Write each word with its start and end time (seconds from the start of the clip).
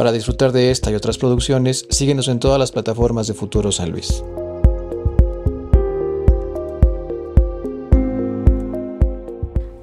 Para 0.00 0.12
disfrutar 0.12 0.52
de 0.52 0.70
esta 0.70 0.90
y 0.90 0.94
otras 0.94 1.18
producciones, 1.18 1.84
síguenos 1.90 2.28
en 2.28 2.38
todas 2.38 2.58
las 2.58 2.72
plataformas 2.72 3.26
de 3.26 3.34
Futuro 3.34 3.70
San 3.70 3.90
Luis. 3.90 4.24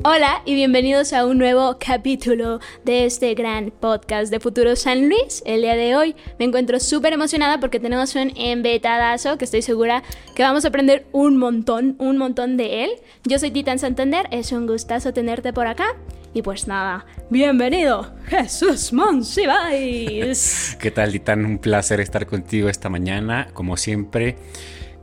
Hola 0.03 0.41
y 0.43 0.55
bienvenidos 0.55 1.13
a 1.13 1.23
un 1.23 1.37
nuevo 1.37 1.77
capítulo 1.79 2.59
de 2.83 3.05
este 3.05 3.35
gran 3.35 3.69
podcast 3.69 4.31
de 4.31 4.39
Futuro 4.39 4.75
San 4.75 5.07
Luis. 5.07 5.43
El 5.45 5.61
día 5.61 5.75
de 5.75 5.95
hoy 5.95 6.15
me 6.39 6.45
encuentro 6.45 6.79
súper 6.79 7.13
emocionada 7.13 7.59
porque 7.59 7.79
tenemos 7.79 8.15
un 8.15 8.33
embetadazo 8.35 9.37
que 9.37 9.45
estoy 9.45 9.61
segura 9.61 10.01
que 10.33 10.41
vamos 10.41 10.65
a 10.65 10.69
aprender 10.69 11.05
un 11.11 11.37
montón, 11.37 11.95
un 11.99 12.17
montón 12.17 12.57
de 12.57 12.85
él. 12.85 12.89
Yo 13.23 13.37
soy 13.37 13.51
Titan 13.51 13.77
Santander, 13.77 14.25
es 14.31 14.51
un 14.51 14.65
gustazo 14.65 15.13
tenerte 15.13 15.53
por 15.53 15.67
acá. 15.67 15.95
Y 16.33 16.41
pues 16.41 16.67
nada, 16.67 17.05
bienvenido, 17.29 18.13
Jesús 18.25 18.93
Monsiváis. 18.93 20.77
¿Qué 20.81 20.91
tal, 20.91 21.11
Titan? 21.11 21.45
Un 21.45 21.57
placer 21.57 21.99
estar 21.99 22.27
contigo 22.27 22.69
esta 22.69 22.89
mañana, 22.89 23.47
como 23.53 23.77
siempre 23.77 24.35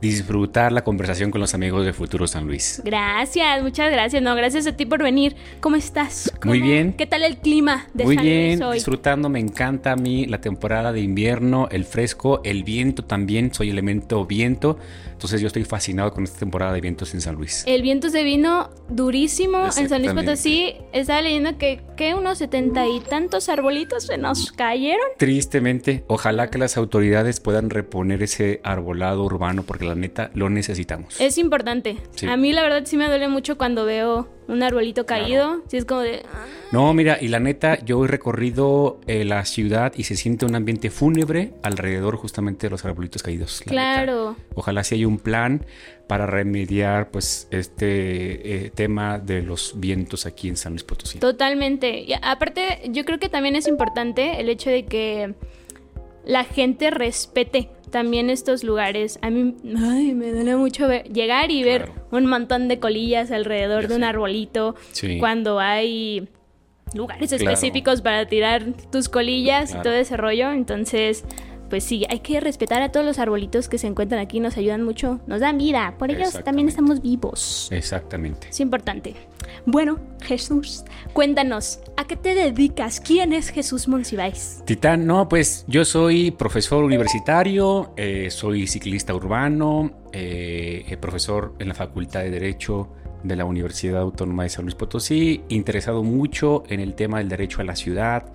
disfrutar 0.01 0.71
la 0.71 0.83
conversación 0.83 1.31
con 1.31 1.41
los 1.41 1.53
amigos 1.53 1.85
de 1.85 1.93
Futuro 1.93 2.27
San 2.27 2.45
Luis. 2.45 2.81
Gracias, 2.85 3.63
muchas 3.63 3.91
gracias. 3.91 4.21
No, 4.21 4.35
gracias 4.35 4.67
a 4.67 4.77
ti 4.77 4.85
por 4.85 5.01
venir. 5.01 5.35
¿Cómo 5.59 5.75
estás? 5.75 6.31
Muy 6.43 6.61
bien. 6.61 6.93
¿Qué 6.93 7.07
tal 7.07 7.23
el 7.23 7.37
clima 7.37 7.87
de 7.93 8.03
Muy 8.03 8.17
bien, 8.17 8.61
disfrutando. 8.73 9.29
Me 9.29 9.39
encanta 9.39 9.93
a 9.93 9.95
mí 9.95 10.25
la 10.25 10.41
temporada 10.41 10.91
de 10.91 11.01
invierno, 11.01 11.67
el 11.71 11.85
fresco, 11.85 12.41
el 12.43 12.63
viento 12.63 13.03
también. 13.03 13.53
Soy 13.53 13.69
elemento 13.69 14.25
viento. 14.25 14.77
Entonces 15.25 15.41
yo 15.41 15.47
estoy 15.47 15.63
fascinado 15.63 16.13
con 16.13 16.23
esta 16.23 16.37
temporada 16.37 16.71
de 16.71 16.81
vientos 16.81 17.15
en 17.15 17.21
San 17.21 17.33
Luis. 17.33 17.63
El 17.65 17.81
viento 17.81 18.11
se 18.11 18.23
vino 18.23 18.69
durísimo 18.89 19.69
en 19.75 19.89
San 19.89 20.03
Luis 20.03 20.13
Potosí. 20.13 20.75
Estaba 20.93 21.23
leyendo 21.23 21.57
que, 21.57 21.81
que 21.97 22.13
unos 22.13 22.37
setenta 22.37 22.87
y 22.87 22.99
tantos 22.99 23.49
arbolitos 23.49 24.03
se 24.03 24.19
nos 24.19 24.51
cayeron. 24.51 25.07
Tristemente, 25.17 26.03
ojalá 26.05 26.51
que 26.51 26.59
las 26.59 26.77
autoridades 26.77 27.39
puedan 27.39 27.71
reponer 27.71 28.21
ese 28.21 28.61
arbolado 28.63 29.23
urbano 29.23 29.63
porque 29.63 29.85
la 29.85 29.95
neta 29.95 30.29
lo 30.35 30.51
necesitamos. 30.51 31.19
Es 31.19 31.39
importante. 31.39 31.97
A 32.29 32.37
mí 32.37 32.53
la 32.53 32.61
verdad 32.61 32.83
sí 32.85 32.95
me 32.95 33.07
duele 33.07 33.27
mucho 33.27 33.57
cuando 33.57 33.83
veo 33.83 34.29
un 34.47 34.63
arbolito 34.63 35.05
caído. 35.05 35.61
Sí, 35.67 35.77
es 35.77 35.85
como 35.85 36.01
de... 36.01 36.23
Ah. 36.25 36.45
No, 36.71 36.93
mira, 36.93 37.17
y 37.21 37.27
la 37.27 37.39
neta, 37.39 37.79
yo 37.83 38.03
he 38.03 38.07
recorrido 38.07 38.99
eh, 39.07 39.23
la 39.23 39.45
ciudad 39.45 39.93
y 39.95 40.03
se 40.03 40.15
siente 40.15 40.45
un 40.45 40.55
ambiente 40.55 40.89
fúnebre 40.89 41.53
alrededor 41.63 42.17
justamente 42.17 42.67
de 42.67 42.71
los 42.71 42.85
arbolitos 42.85 43.23
caídos. 43.23 43.61
Claro. 43.65 44.35
Ojalá 44.55 44.83
sí 44.83 44.95
haya 44.95 45.07
un 45.07 45.19
plan 45.19 45.65
para 46.07 46.25
remediar 46.25 47.11
pues 47.11 47.47
este 47.51 48.65
eh, 48.65 48.71
tema 48.73 49.19
de 49.19 49.41
los 49.41 49.73
vientos 49.77 50.25
aquí 50.25 50.49
en 50.49 50.57
San 50.57 50.73
Luis 50.73 50.83
Potosí. 50.83 51.19
Totalmente. 51.19 52.01
Y 52.01 52.13
aparte, 52.21 52.81
yo 52.89 53.05
creo 53.05 53.19
que 53.19 53.29
también 53.29 53.55
es 53.55 53.67
importante 53.67 54.39
el 54.39 54.49
hecho 54.49 54.69
de 54.69 54.85
que 54.85 55.33
la 56.25 56.43
gente 56.43 56.91
respete 56.91 57.69
también 57.91 58.29
estos 58.29 58.63
lugares. 58.63 59.19
A 59.21 59.29
mí 59.29 59.55
me 59.63 60.31
duele 60.31 60.55
mucho 60.55 60.89
llegar 61.03 61.51
y 61.51 61.63
ver 61.63 61.91
un 62.11 62.25
montón 62.25 62.67
de 62.67 62.79
colillas 62.79 63.31
alrededor 63.31 63.87
de 63.87 63.95
un 63.95 64.03
arbolito 64.03 64.75
cuando 65.19 65.59
hay 65.59 66.27
lugares 66.93 67.31
específicos 67.31 68.01
para 68.01 68.27
tirar 68.27 68.65
tus 68.91 69.07
colillas 69.07 69.73
y 69.73 69.81
todo 69.81 69.93
ese 69.93 70.17
rollo. 70.17 70.51
Entonces, 70.51 71.23
pues 71.69 71.83
sí, 71.83 72.05
hay 72.09 72.19
que 72.19 72.39
respetar 72.39 72.81
a 72.81 72.91
todos 72.91 73.05
los 73.05 73.19
arbolitos 73.19 73.69
que 73.69 73.77
se 73.77 73.87
encuentran 73.87 74.21
aquí, 74.21 74.39
nos 74.39 74.57
ayudan 74.57 74.83
mucho, 74.83 75.19
nos 75.27 75.39
dan 75.39 75.57
vida, 75.57 75.95
por 75.97 76.11
ellos 76.11 76.43
también 76.43 76.67
estamos 76.67 77.01
vivos. 77.01 77.69
Exactamente. 77.71 78.49
Es 78.49 78.59
importante. 78.59 79.15
Bueno, 79.65 79.99
Jesús, 80.21 80.83
cuéntanos, 81.13 81.79
¿a 81.97 82.05
qué 82.05 82.15
te 82.15 82.35
dedicas? 82.35 82.99
¿Quién 82.99 83.33
es 83.33 83.49
Jesús 83.49 83.87
Monsiváis? 83.87 84.61
Titán, 84.65 85.05
no, 85.05 85.27
pues 85.27 85.65
yo 85.67 85.85
soy 85.85 86.31
profesor 86.31 86.83
universitario, 86.83 87.93
eh, 87.97 88.29
soy 88.29 88.67
ciclista 88.67 89.13
urbano, 89.13 89.91
eh, 90.11 90.85
eh, 90.87 90.97
profesor 90.97 91.53
en 91.59 91.69
la 91.69 91.73
Facultad 91.73 92.21
de 92.21 92.31
Derecho 92.31 92.89
de 93.23 93.35
la 93.35 93.45
Universidad 93.45 94.01
Autónoma 94.01 94.43
de 94.43 94.49
San 94.49 94.65
Luis 94.65 94.75
Potosí, 94.75 95.43
interesado 95.49 96.03
mucho 96.03 96.63
en 96.69 96.79
el 96.79 96.93
tema 96.93 97.17
del 97.17 97.29
derecho 97.29 97.61
a 97.61 97.63
la 97.63 97.75
ciudad, 97.75 98.31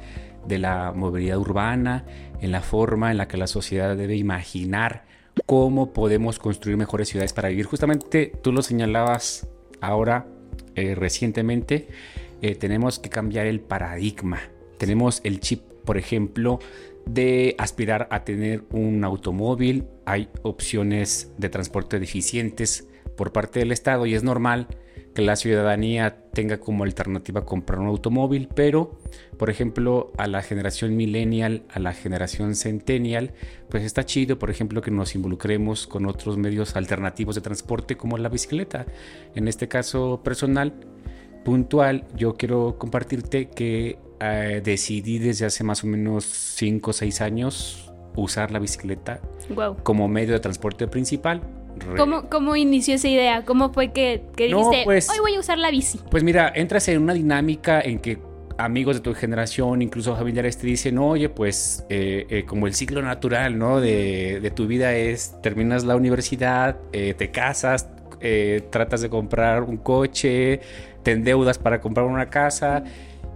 de 0.47 0.59
la 0.59 0.93
movilidad 0.93 1.39
urbana, 1.39 2.05
en 2.41 2.53
la 2.53 2.61
forma 2.61 3.11
en 3.11 3.17
la 3.17 3.29
que 3.29 3.37
la 3.37 3.47
sociedad 3.47 3.97
debe 3.97 4.17
imaginar 4.17 5.05
cómo 5.47 5.93
podemos 5.93 6.39
construir 6.39 6.77
mejores 6.77 7.09
ciudades 7.09 7.33
para 7.33 7.49
vivir. 7.49 7.67
Justamente 7.67 8.33
tú 8.43 8.53
lo 8.53 8.63
señalabas 8.63 9.49
ahora 9.81 10.27
eh, 10.75 10.95
recientemente, 10.95 11.89
eh, 12.43 12.55
tenemos 12.55 12.99
que 12.99 13.11
cambiar 13.11 13.47
el 13.47 13.61
paradigma. 13.61 14.41
Tenemos 14.79 15.21
el 15.25 15.41
chip, 15.41 15.63
por 15.85 15.99
ejemplo, 15.99 16.59
de 17.07 17.55
aspirar 17.59 18.09
a 18.11 18.25
tener 18.25 18.65
un 18.71 19.05
automóvil. 19.05 19.85
Hay 20.07 20.29
opciones 20.43 21.33
de 21.39 21.49
transporte 21.49 21.99
deficientes 21.99 22.89
por 23.17 23.33
parte 23.33 23.59
del 23.59 23.73
Estado 23.73 24.07
y 24.07 24.15
es 24.15 24.23
normal 24.23 24.69
que 25.15 25.23
la 25.23 25.37
ciudadanía 25.37 26.17
tenga 26.33 26.59
como 26.61 26.85
alternativa 26.85 27.45
comprar 27.45 27.81
un 27.81 27.89
automóvil, 27.89 28.49
pero 28.55 28.99
por 29.39 29.51
ejemplo 29.51 30.13
a 30.19 30.27
la 30.27 30.43
generación 30.43 30.97
millennial, 30.97 31.63
a 31.71 31.81
la 31.81 31.93
generación 31.93 32.55
centennial, 32.55 33.33
pues 33.69 33.85
está 33.85 34.05
chido, 34.05 34.39
por 34.39 34.51
ejemplo, 34.51 34.83
que 34.83 34.91
nos 34.91 35.15
involucremos 35.15 35.87
con 35.87 36.07
otros 36.07 36.37
medios 36.37 36.77
alternativos 36.77 37.35
de 37.35 37.41
transporte 37.41 37.97
como 37.97 38.19
la 38.19 38.29
bicicleta. 38.29 38.87
En 39.35 39.49
este 39.49 39.67
caso 39.69 40.21
personal, 40.23 40.75
puntual, 41.45 42.05
yo 42.17 42.37
quiero 42.37 42.79
compartirte 42.79 43.49
que 43.49 43.99
eh, 44.21 44.61
decidí 44.63 45.19
desde 45.19 45.47
hace 45.47 45.65
más 45.65 45.83
o 45.83 45.87
menos 45.87 46.25
5 46.25 46.91
o 46.91 46.93
6 46.93 47.21
años 47.21 47.93
usar 48.17 48.51
la 48.51 48.59
bicicleta 48.59 49.21
como 49.83 50.09
medio 50.09 50.35
de 50.35 50.41
transporte 50.41 50.87
principal 50.89 51.43
¿Cómo, 52.31 52.57
inició 52.57 52.95
esa 52.95 53.09
idea? 53.09 53.45
¿Cómo 53.45 53.73
fue 53.73 53.93
que, 53.93 54.23
que 54.37 54.49
dijiste, 54.49 54.83
pues, 54.85 55.09
hoy 55.11 55.19
voy 55.21 55.35
a 55.35 55.41
usar 55.41 55.59
la 55.59 55.71
bici? 55.71 56.01
Pues 56.11 56.23
mira, 56.23 56.53
entras 56.55 56.89
en 56.89 57.03
una 57.03 57.15
dinámica 57.15 57.81
en 57.81 57.99
que 57.99 58.19
amigos 58.61 58.97
de 58.97 59.03
tu 59.03 59.15
generación, 59.15 59.83
incluso 59.83 60.15
familiares, 60.17 60.59
te 60.59 60.67
dicen, 60.67 60.99
oye, 60.99 61.29
pues 61.29 61.85
eh, 61.89 62.27
eh, 62.29 62.45
como 62.45 62.67
el 62.67 62.75
ciclo 62.75 63.03
natural, 63.03 63.59
¿no? 63.59 63.81
De, 63.81 64.53
tu 64.55 64.67
vida 64.67 64.95
es, 64.95 65.41
terminas 65.43 65.85
la 65.85 65.97
universidad, 65.97 66.77
eh, 66.93 67.15
te 67.15 67.31
casas, 67.31 67.89
tratas 68.71 69.01
de 69.01 69.09
comprar 69.09 69.63
un 69.63 69.79
coche, 69.79 70.61
te 71.03 71.13
endeudas 71.13 71.59
para 71.59 71.81
comprar 71.81 72.05
una 72.05 72.29
casa 72.29 72.85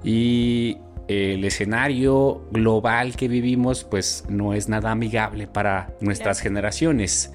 y 0.02 0.76
el 1.08 1.44
escenario 1.44 2.46
global 2.50 3.16
que 3.16 3.28
vivimos, 3.28 3.84
pues 3.84 4.24
no 4.28 4.52
es 4.52 4.68
nada 4.68 4.90
amigable 4.90 5.46
para 5.46 5.94
nuestras 6.00 6.40
generaciones. 6.40 7.32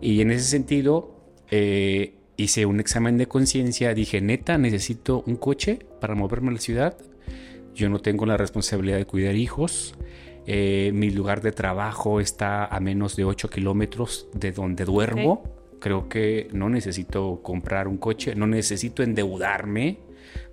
Y 0.00 0.20
en 0.20 0.30
ese 0.30 0.44
sentido, 0.44 1.16
eh, 1.50 2.14
hice 2.36 2.66
un 2.66 2.80
examen 2.80 3.18
de 3.18 3.26
conciencia, 3.26 3.94
dije, 3.94 4.20
neta, 4.20 4.58
necesito 4.58 5.22
un 5.26 5.36
coche 5.36 5.78
para 6.00 6.14
moverme 6.14 6.50
a 6.50 6.52
la 6.54 6.60
ciudad. 6.60 6.96
Yo 7.74 7.88
no 7.88 8.00
tengo 8.00 8.26
la 8.26 8.36
responsabilidad 8.36 8.98
de 8.98 9.06
cuidar 9.06 9.34
hijos. 9.34 9.94
Eh, 10.46 10.92
mi 10.94 11.10
lugar 11.10 11.40
de 11.42 11.52
trabajo 11.52 12.20
está 12.20 12.64
a 12.66 12.80
menos 12.80 13.16
de 13.16 13.24
8 13.24 13.50
kilómetros 13.50 14.28
de 14.32 14.52
donde 14.52 14.84
duermo. 14.84 15.42
Creo 15.80 16.08
que 16.08 16.48
no 16.52 16.68
necesito 16.68 17.40
comprar 17.42 17.88
un 17.88 17.98
coche, 17.98 18.34
no 18.34 18.46
necesito 18.46 19.02
endeudarme, 19.02 19.98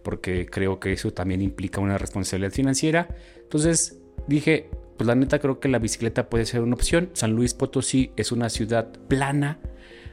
porque 0.04 0.46
creo 0.46 0.80
que 0.80 0.94
eso 0.94 1.12
también 1.12 1.42
implica 1.42 1.80
una 1.80 1.98
responsabilidad 1.98 2.52
financiera. 2.52 3.08
Entonces 3.42 4.02
dije, 4.28 4.70
pues 4.98 5.08
la 5.08 5.16
neta 5.16 5.40
creo 5.40 5.60
que 5.60 5.68
la 5.68 5.80
bicicleta 5.80 6.30
puede 6.30 6.46
ser 6.46 6.62
una 6.62 6.76
opción. 6.76 7.10
San 7.14 7.32
Luis 7.32 7.54
Potosí 7.54 8.12
es 8.16 8.32
una 8.32 8.50
ciudad 8.50 8.92
plana, 9.08 9.60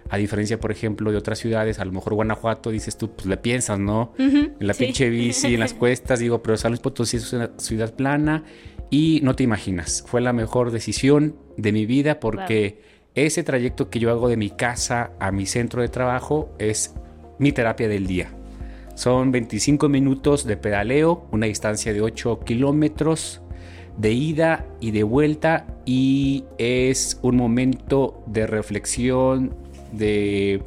a 0.08 0.16
diferencia, 0.16 0.58
por 0.58 0.72
ejemplo, 0.72 1.12
de 1.12 1.18
otras 1.18 1.38
ciudades, 1.38 1.78
a 1.78 1.84
lo 1.84 1.92
mejor 1.92 2.14
Guanajuato, 2.14 2.70
dices 2.70 2.96
tú, 2.96 3.12
pues 3.12 3.26
le 3.26 3.36
piensas, 3.36 3.78
¿no? 3.78 4.12
en 4.18 4.56
la 4.58 4.74
pinche 4.74 5.08
bici, 5.08 5.54
en 5.54 5.60
las 5.60 5.74
cuestas, 5.74 6.18
digo, 6.18 6.42
pero 6.42 6.56
San 6.56 6.72
Luis 6.72 6.80
Potosí 6.80 7.18
es 7.18 7.32
una 7.32 7.52
ciudad 7.58 7.94
plana 7.94 8.42
y 8.90 9.20
no 9.22 9.36
te 9.36 9.44
imaginas, 9.44 10.04
fue 10.06 10.20
la 10.20 10.32
mejor 10.32 10.72
decisión 10.72 11.36
de 11.56 11.70
mi 11.70 11.86
vida 11.86 12.18
porque 12.18 12.82
ese 13.14 13.44
trayecto 13.44 13.88
que 13.88 14.00
yo 14.00 14.10
hago 14.10 14.28
de 14.28 14.36
mi 14.36 14.50
casa 14.50 15.12
a 15.20 15.30
mi 15.30 15.46
centro 15.46 15.80
de 15.80 15.88
trabajo 15.88 16.52
es 16.58 16.94
mi 17.38 17.52
terapia 17.52 17.88
del 17.88 18.06
día. 18.06 18.32
Son 18.94 19.30
25 19.30 19.88
minutos 19.88 20.44
de 20.44 20.56
pedaleo, 20.56 21.26
una 21.30 21.46
distancia 21.46 21.92
de 21.92 22.02
8 22.02 22.40
kilómetros 22.40 23.40
de 24.00 24.12
ida 24.12 24.66
y 24.80 24.92
de 24.92 25.02
vuelta 25.02 25.66
y 25.84 26.44
es 26.56 27.18
un 27.22 27.36
momento 27.36 28.22
de 28.26 28.46
reflexión, 28.46 29.54
de 29.92 30.62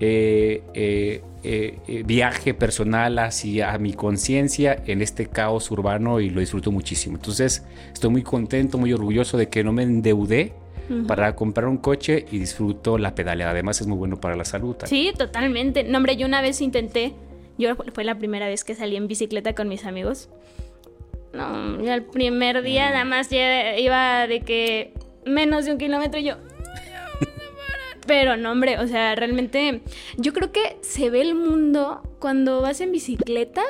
eh, 0.00 0.62
eh, 0.72 1.22
eh, 1.44 2.02
viaje 2.06 2.54
personal 2.54 3.18
hacia 3.18 3.76
mi 3.76 3.92
conciencia 3.92 4.82
en 4.86 5.02
este 5.02 5.26
caos 5.26 5.70
urbano 5.70 6.20
y 6.20 6.30
lo 6.30 6.40
disfruto 6.40 6.72
muchísimo. 6.72 7.16
Entonces 7.16 7.62
estoy 7.92 8.10
muy 8.10 8.22
contento, 8.22 8.78
muy 8.78 8.92
orgulloso 8.92 9.36
de 9.36 9.48
que 9.48 9.62
no 9.62 9.72
me 9.72 9.82
endeudé 9.82 10.54
para 11.06 11.34
comprar 11.36 11.68
un 11.68 11.78
coche 11.78 12.26
y 12.30 12.38
disfruto 12.38 12.98
la 12.98 13.14
pedaleada. 13.14 13.52
Además 13.52 13.80
es 13.80 13.86
muy 13.86 13.96
bueno 13.96 14.20
para 14.20 14.36
la 14.36 14.44
salud. 14.44 14.76
Sí, 14.84 15.12
totalmente. 15.16 15.84
No, 15.84 15.98
hombre, 15.98 16.16
yo 16.16 16.26
una 16.26 16.42
vez 16.42 16.60
intenté, 16.60 17.14
yo 17.56 17.76
fue 17.94 18.04
la 18.04 18.18
primera 18.18 18.46
vez 18.46 18.62
que 18.64 18.74
salí 18.74 18.96
en 18.96 19.08
bicicleta 19.08 19.54
con 19.54 19.68
mis 19.68 19.84
amigos 19.86 20.28
No, 21.32 21.82
yo 21.82 21.92
el 21.94 22.04
primer 22.04 22.62
día 22.62 22.90
nada 22.90 23.04
más 23.04 23.30
ya 23.30 23.78
iba 23.78 24.26
de 24.26 24.40
que 24.40 24.92
menos 25.24 25.64
de 25.64 25.72
un 25.72 25.78
kilómetro 25.78 26.20
y 26.20 26.24
yo... 26.24 26.36
Pero 28.06 28.36
no, 28.36 28.50
hombre, 28.50 28.78
o 28.78 28.88
sea, 28.88 29.14
realmente 29.14 29.80
yo 30.16 30.32
creo 30.32 30.50
que 30.50 30.76
se 30.80 31.08
ve 31.08 31.22
el 31.22 31.36
mundo 31.36 32.02
cuando 32.18 32.60
vas 32.60 32.80
en 32.80 32.90
bicicleta, 32.90 33.62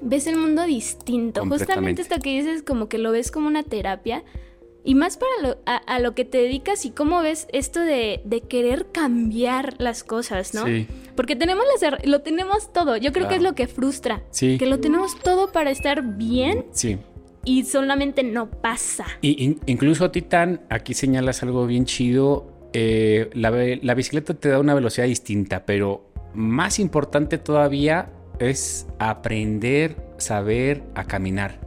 ves 0.00 0.26
el 0.26 0.36
mundo 0.36 0.64
distinto. 0.64 1.44
Justamente 1.46 2.02
esto 2.02 2.16
que 2.20 2.30
dices 2.30 2.62
como 2.62 2.88
que 2.88 2.98
lo 2.98 3.12
ves 3.12 3.30
como 3.30 3.48
una 3.48 3.62
terapia. 3.62 4.22
Y 4.86 4.94
más 4.94 5.16
para 5.16 5.32
lo, 5.42 5.56
a, 5.64 5.98
lo 5.98 6.14
que 6.14 6.26
te 6.26 6.38
dedicas 6.38 6.84
y 6.84 6.90
cómo 6.90 7.22
ves 7.22 7.48
esto 7.52 7.80
de, 7.80 8.20
querer 8.48 8.86
cambiar 8.92 9.76
las 9.78 10.04
cosas, 10.04 10.52
¿no? 10.52 10.66
Sí. 10.66 10.86
Porque 11.16 11.36
tenemos 11.36 11.64
lo 12.04 12.20
tenemos 12.20 12.70
todo. 12.72 12.98
Yo 12.98 13.12
creo 13.12 13.26
que 13.26 13.36
es 13.36 13.42
lo 13.42 13.54
que 13.54 13.66
frustra. 13.66 14.22
Sí. 14.30 14.58
Que 14.58 14.66
lo 14.66 14.80
tenemos 14.80 15.18
todo 15.18 15.52
para 15.52 15.70
estar 15.70 16.02
bien. 16.16 16.66
Sí. 16.72 16.98
Y 17.46 17.64
solamente 17.64 18.22
no 18.22 18.50
pasa. 18.50 19.06
Y 19.22 19.56
incluso 19.66 20.10
Titán, 20.10 20.60
aquí 20.68 20.92
señalas 20.92 21.42
algo 21.42 21.66
bien 21.66 21.86
chido. 21.86 22.46
Eh, 22.74 23.30
la, 23.32 23.50
la 23.50 23.94
bicicleta 23.94 24.34
te 24.34 24.50
da 24.50 24.58
una 24.58 24.74
velocidad 24.74 25.06
distinta, 25.06 25.64
pero 25.64 26.10
más 26.34 26.78
importante 26.78 27.38
todavía 27.38 28.10
es 28.38 28.86
aprender, 28.98 29.96
saber 30.18 30.82
a 30.94 31.04
caminar. 31.04 31.63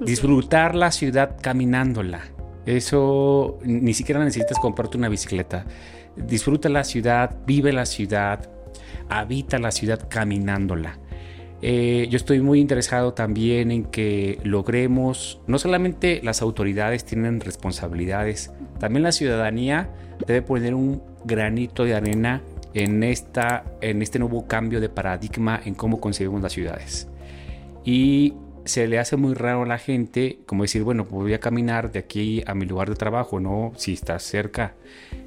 Disfrutar 0.00 0.74
la 0.74 0.90
ciudad 0.90 1.36
caminándola. 1.40 2.20
Eso 2.66 3.58
ni 3.62 3.94
siquiera 3.94 4.24
necesitas 4.24 4.58
comprarte 4.58 4.96
una 4.96 5.08
bicicleta. 5.08 5.66
Disfruta 6.16 6.68
la 6.68 6.84
ciudad, 6.84 7.36
vive 7.46 7.72
la 7.72 7.86
ciudad, 7.86 8.48
habita 9.08 9.58
la 9.58 9.70
ciudad 9.70 10.08
caminándola. 10.08 10.98
Eh, 11.62 12.08
yo 12.10 12.16
estoy 12.16 12.40
muy 12.40 12.60
interesado 12.60 13.14
también 13.14 13.70
en 13.70 13.84
que 13.84 14.38
logremos, 14.44 15.40
no 15.46 15.58
solamente 15.58 16.20
las 16.22 16.42
autoridades 16.42 17.04
tienen 17.04 17.40
responsabilidades, 17.40 18.52
también 18.78 19.02
la 19.02 19.12
ciudadanía 19.12 19.88
debe 20.26 20.42
poner 20.42 20.74
un 20.74 21.02
granito 21.24 21.84
de 21.84 21.94
arena 21.94 22.42
en, 22.74 23.02
esta, 23.02 23.64
en 23.80 24.02
este 24.02 24.18
nuevo 24.18 24.46
cambio 24.46 24.80
de 24.80 24.88
paradigma 24.88 25.60
en 25.64 25.74
cómo 25.74 26.00
concebimos 26.00 26.42
las 26.42 26.52
ciudades. 26.52 27.08
Y 27.84 28.34
se 28.64 28.86
le 28.86 28.98
hace 28.98 29.16
muy 29.16 29.34
raro 29.34 29.62
a 29.62 29.66
la 29.66 29.78
gente 29.78 30.38
como 30.46 30.62
decir, 30.62 30.82
bueno, 30.82 31.04
pues 31.04 31.22
voy 31.22 31.34
a 31.34 31.40
caminar 31.40 31.92
de 31.92 31.98
aquí 31.98 32.42
a 32.46 32.54
mi 32.54 32.66
lugar 32.66 32.88
de 32.88 32.96
trabajo, 32.96 33.40
¿no? 33.40 33.72
Si 33.76 33.92
estás 33.92 34.22
cerca. 34.22 34.74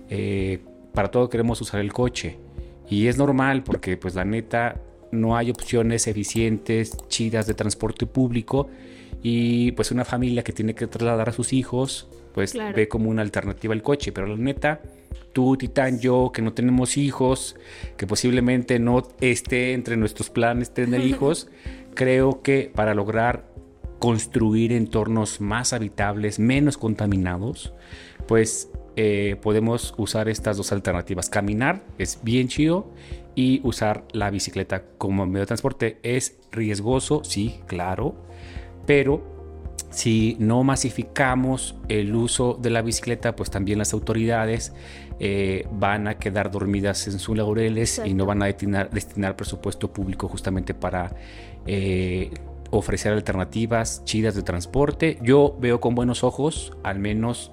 Eh, 0.10 0.60
para 0.94 1.10
todo 1.12 1.30
queremos 1.30 1.62
usar 1.62 1.80
el 1.80 1.94
coche. 1.94 2.38
Y 2.90 3.08
es 3.08 3.18
normal 3.18 3.64
porque 3.64 3.98
pues 3.98 4.16
la 4.16 4.26
neta 4.26 4.82
no 5.12 5.38
hay 5.38 5.50
opciones 5.50 6.08
eficientes, 6.08 6.98
chidas 7.08 7.48
de 7.48 7.54
transporte 7.54 8.06
público. 8.06 8.70
Y 9.22 9.72
pues 9.74 9.92
una 9.92 10.06
familia 10.06 10.44
que 10.44 10.54
tiene 10.54 10.74
que 10.74 10.88
trasladar 10.88 11.30
a 11.30 11.32
sus 11.34 11.54
hijos, 11.54 12.08
pues 12.34 12.54
ve 12.54 12.88
como 12.88 13.10
una 13.10 13.22
alternativa 13.22 13.74
el 13.74 13.82
coche. 13.82 14.12
Pero 14.12 14.28
la 14.28 14.38
neta, 14.38 14.82
tú, 15.34 15.58
Titán, 15.58 16.00
yo, 16.00 16.32
que 16.34 16.42
no 16.42 16.54
tenemos 16.54 16.98
hijos, 16.98 17.56
que 17.98 18.08
posiblemente 18.08 18.80
no 18.80 19.04
esté 19.22 19.74
entre 19.74 19.98
nuestros 19.98 20.30
planes 20.30 20.74
tener 20.74 21.02
hijos, 21.06 21.50
creo 21.98 22.44
que 22.44 22.72
para 22.74 22.94
lograr 22.94 23.52
construir 23.98 24.72
entornos 24.72 25.42
más 25.42 25.74
habitables, 25.74 26.38
menos 26.38 26.78
contaminados, 26.78 27.74
pues 28.28 28.70
eh, 28.96 29.36
podemos 29.42 29.96
usar 29.98 30.30
estas 30.30 30.58
dos 30.58 30.72
alternativas. 30.72 31.28
Caminar 31.28 31.82
es 31.98 32.20
bien 32.22 32.50
chido 32.50 32.94
y 33.34 33.62
usar 33.64 34.06
la 34.14 34.30
bicicleta 34.30 34.84
como 35.00 35.26
medio 35.26 35.40
de 35.40 35.46
transporte 35.48 35.98
es 36.04 36.38
riesgoso, 36.52 37.24
sí, 37.24 37.62
claro, 37.66 38.16
pero 38.86 39.36
si 39.90 40.38
no 40.40 40.64
masificamos 40.64 41.76
el 41.88 42.14
uso 42.14 42.60
de 42.62 42.70
la 42.70 42.84
bicicleta, 42.84 43.36
pues 43.36 43.50
también 43.50 43.80
las 43.80 43.94
autoridades 43.94 44.74
eh, 45.20 45.66
van 45.72 46.08
a 46.08 46.20
quedar 46.20 46.52
dormidas 46.52 47.08
en 47.08 47.18
sus 47.18 47.36
laureles 47.36 48.00
y 48.06 48.14
no 48.14 48.28
van 48.28 48.44
a 48.44 48.46
destinar, 48.46 48.92
destinar 48.92 49.36
presupuesto 49.36 49.92
público 49.92 50.28
justamente 50.28 50.76
para 50.76 51.16
eh, 51.68 52.32
ofrecer 52.72 53.14
alternativas 53.14 54.04
chidas 54.06 54.36
de 54.36 54.44
transporte. 54.44 55.18
Yo 55.22 55.56
veo 55.60 55.80
con 55.80 55.96
buenos 55.96 56.24
ojos, 56.24 56.74
al 56.84 57.00
menos 57.00 57.52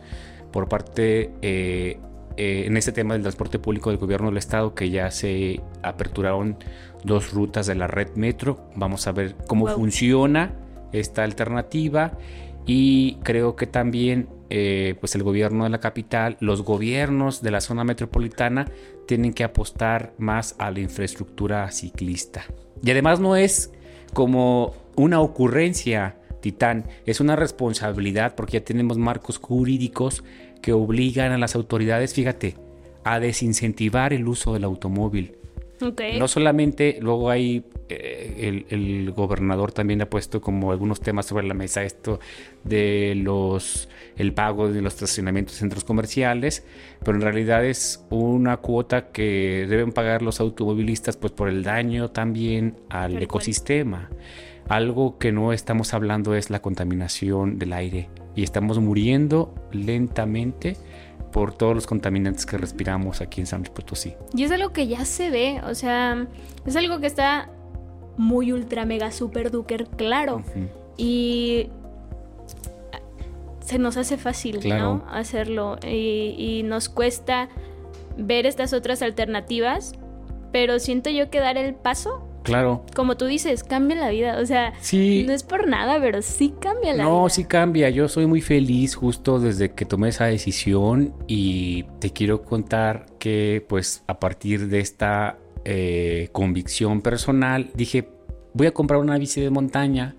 por 0.52 0.69
parte 0.69 1.32
eh, 1.43 1.99
en 2.37 2.76
este 2.76 2.93
tema 2.93 3.14
del 3.14 3.22
transporte 3.22 3.58
público 3.58 3.90
del 3.90 3.99
gobierno 3.99 4.28
del 4.28 4.38
estado, 4.38 4.75
que 4.75 4.90
ya 4.90 5.11
se 5.11 5.61
aperturaron 5.82 6.56
dos 7.05 7.32
rutas 7.32 7.66
de 7.66 7.75
la 7.75 7.87
red 7.87 8.08
metro. 8.16 8.70
Vamos 8.75 9.06
a 9.06 9.12
ver 9.12 9.37
cómo 9.46 9.66
funciona 9.69 10.55
esta 10.93 11.22
alternativa 11.22 12.12
y 12.66 13.16
creo 13.22 13.56
que 13.56 13.66
también 13.66 14.28
eh, 14.50 14.94
pues 15.00 15.14
el 15.14 15.22
gobierno 15.22 15.64
de 15.64 15.70
la 15.70 15.81
capital, 15.81 16.37
los 16.40 16.62
gobiernos 16.62 17.43
de 17.43 17.50
la 17.50 17.61
zona 17.61 17.84
metropolitana 17.84 18.66
tienen 19.06 19.32
que 19.32 19.44
apostar 19.44 20.14
más 20.19 20.55
a 20.58 20.70
la 20.70 20.81
infraestructura 20.81 21.70
ciclista. 21.70 22.44
Y 22.82 22.90
además 22.90 23.20
no 23.20 23.37
es 23.37 23.72
como 24.14 24.75
una 24.96 25.20
ocurrencia, 25.20 26.16
Titán, 26.40 26.87
es 27.05 27.20
una 27.20 27.37
responsabilidad 27.37 28.34
porque 28.34 28.55
ya 28.55 28.64
tenemos 28.64 28.96
marcos 28.96 29.38
jurídicos 29.38 30.25
que 30.62 30.72
obligan 30.72 31.32
a 31.32 31.38
las 31.38 31.55
autoridades, 31.55 32.14
fíjate, 32.14 32.56
a 33.05 33.20
desincentivar 33.20 34.12
el 34.12 34.26
uso 34.26 34.55
del 34.55 34.64
automóvil. 34.64 35.37
No 36.19 36.29
solamente, 36.29 36.99
luego 37.01 37.31
hay, 37.31 37.65
eh, 37.89 38.65
el, 38.71 39.11
gobernador 39.13 39.73
también 39.73 40.03
ha 40.03 40.07
puesto 40.07 40.41
como 40.41 40.73
algunos 40.73 41.01
temas 41.01 41.27
sobre 41.27 41.47
la 41.47 41.55
mesa 41.55 41.83
esto 41.83 42.21
de 42.63 43.15
los, 43.17 43.89
el 44.17 44.33
pago 44.33 44.69
de 44.69 44.81
los 44.81 44.95
estacionamientos 44.95 45.55
en 45.57 45.61
centros 45.61 45.85
comerciales, 45.85 46.65
pero 47.05 47.17
en 47.17 47.23
realidad 47.23 47.65
es 47.65 48.05
una 48.11 48.57
cuota 48.59 49.09
que 49.09 49.67
deben 49.69 49.93
pagar 49.93 50.23
los 50.23 50.41
automovilistas 50.41 51.17
pues 51.17 51.33
por 51.33 51.49
el 51.49 51.63
daño 51.63 52.11
también 52.11 52.77
al 52.89 53.23
ecosistema. 53.23 54.11
Algo 54.69 55.19
que 55.19 55.31
no 55.31 55.53
estamos 55.53 55.93
hablando 55.93 56.35
es 56.35 56.49
la 56.49 56.63
contaminación 56.63 57.59
del 57.59 57.75
aire 57.75 58.09
y 58.35 58.43
estamos 58.43 58.79
muriendo 58.79 59.55
lentamente 59.73 60.77
por 61.35 61.53
todos 61.53 61.75
los 61.75 61.89
contaminantes 61.89 62.47
que 62.47 62.57
respiramos 62.57 63.21
aquí 63.21 63.41
en 63.41 63.49
San 63.49 63.59
Luis 63.59 63.71
Potosí. 63.71 64.15
Y 64.37 64.45
es 64.45 64.53
algo 64.53 64.73
que 64.73 64.87
ya 64.87 65.05
se 65.05 65.31
ve, 65.31 65.61
o 65.69 65.75
sea, 65.75 66.29
es 66.65 66.77
algo 66.77 67.01
que 67.01 67.09
está 67.09 67.51
muy 68.17 68.53
ultra 68.53 68.85
mega 68.85 69.11
super 69.11 69.51
duper 69.51 69.89
claro. 69.89 70.45
Y 70.97 71.71
se 73.59 73.81
nos 73.81 73.97
hace 73.97 74.17
fácil, 74.17 74.61
¿no? 74.69 75.05
Hacerlo. 75.11 75.76
Y, 75.85 76.37
y, 76.38 76.62
nos 76.62 76.88
cuesta 76.88 77.49
ver 78.17 78.47
estas 78.47 78.73
otras 78.73 79.03
alternativas, 79.03 79.95
pero 80.53 80.79
siento 80.79 81.11
yo 81.11 81.31
que 81.31 81.41
dar 81.41 81.59
el 81.59 81.75
paso 81.75 82.24
Claro. 82.45 82.85
Como 82.95 83.17
tú 83.17 83.25
dices, 83.25 83.65
cambia 83.65 83.97
la 83.97 84.11
vida. 84.11 84.39
O 84.39 84.47
sea, 84.47 84.75
no 84.93 85.33
es 85.33 85.43
por 85.43 85.67
nada, 85.67 85.99
pero 86.01 86.21
sí 86.23 86.55
cambia 86.61 86.93
la 86.93 87.05
vida. 87.05 87.05
No, 87.05 87.29
sí 87.31 87.45
cambia. 87.45 87.89
Yo 87.89 88.07
soy 88.07 88.27
muy 88.27 88.43
feliz 88.43 88.95
justo 88.95 89.41
desde 89.41 89.73
que 89.73 89.87
tomé 89.87 90.11
esa 90.11 90.27
decisión 90.27 91.15
y 91.27 91.85
te 92.01 92.11
quiero 92.11 92.43
contar 92.43 93.07
que 93.19 93.65
pues 93.67 94.05
a 94.07 94.21
partir 94.21 94.69
de 94.69 94.81
esta 94.81 95.39
eh, 95.65 96.29
convicción 96.33 97.01
personal 97.01 97.71
dije, 97.75 98.11
voy 98.53 98.67
a 98.67 98.75
comprar 98.75 99.01
una 99.01 99.17
bici 99.17 99.41
de 99.41 99.49
montaña 99.49 100.15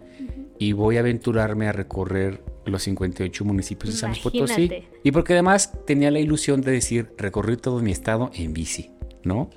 y 0.58 0.74
voy 0.74 0.98
a 0.98 1.02
aventurarme 1.02 1.68
a 1.68 1.74
recorrer 1.74 2.44
los 2.66 2.82
58 2.84 3.46
municipios 3.46 3.94
de 3.94 4.00
San 4.00 4.14
Potosí. 4.16 4.72
Y 5.04 5.12
porque 5.12 5.34
además 5.34 5.72
tenía 5.86 6.10
la 6.10 6.20
ilusión 6.20 6.62
de 6.62 6.72
decir, 6.72 7.12
recorrí 7.20 7.58
todo 7.58 7.80
mi 7.82 7.92
estado 7.92 8.32
en 8.34 8.54
bici, 8.54 8.90
¿no? 9.24 9.52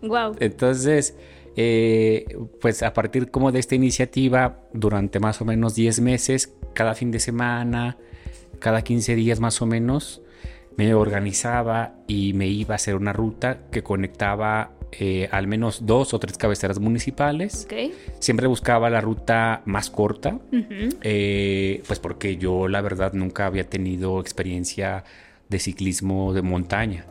Wow. 0.00 0.36
Entonces 0.40 1.16
eh, 1.56 2.36
pues 2.60 2.82
a 2.82 2.92
partir 2.92 3.30
como 3.30 3.52
de 3.52 3.60
esta 3.60 3.74
iniciativa, 3.74 4.60
durante 4.72 5.20
más 5.20 5.40
o 5.40 5.44
menos 5.44 5.74
10 5.74 6.00
meses, 6.00 6.54
cada 6.72 6.94
fin 6.94 7.10
de 7.10 7.20
semana, 7.20 7.96
cada 8.58 8.82
15 8.82 9.14
días 9.14 9.40
más 9.40 9.62
o 9.62 9.66
menos, 9.66 10.22
me 10.76 10.94
organizaba 10.94 11.94
y 12.08 12.32
me 12.32 12.48
iba 12.48 12.74
a 12.74 12.76
hacer 12.76 12.96
una 12.96 13.12
ruta 13.12 13.68
que 13.70 13.82
conectaba 13.82 14.72
eh, 14.90 15.28
al 15.30 15.46
menos 15.46 15.86
dos 15.86 16.14
o 16.14 16.18
tres 16.18 16.36
cabeceras 16.36 16.80
municipales. 16.80 17.66
Siempre 18.18 18.48
buscaba 18.48 18.90
la 18.90 19.00
ruta 19.00 19.62
más 19.64 19.90
corta, 19.90 20.40
eh, 21.02 21.82
pues 21.86 22.00
porque 22.00 22.36
yo 22.36 22.66
la 22.66 22.80
verdad 22.80 23.12
nunca 23.12 23.46
había 23.46 23.68
tenido 23.68 24.20
experiencia 24.20 25.04
de 25.48 25.58
ciclismo 25.60 26.32
de 26.32 26.42
montaña. 26.42 27.06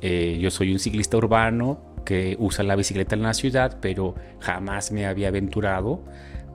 yo 0.00 0.50
soy 0.52 0.72
un 0.72 0.78
ciclista 0.78 1.16
urbano, 1.16 1.87
que 2.08 2.36
usa 2.38 2.64
la 2.64 2.74
bicicleta 2.74 3.14
en 3.14 3.22
la 3.22 3.34
ciudad, 3.34 3.80
pero 3.82 4.14
jamás 4.40 4.92
me 4.92 5.04
había 5.04 5.28
aventurado 5.28 6.02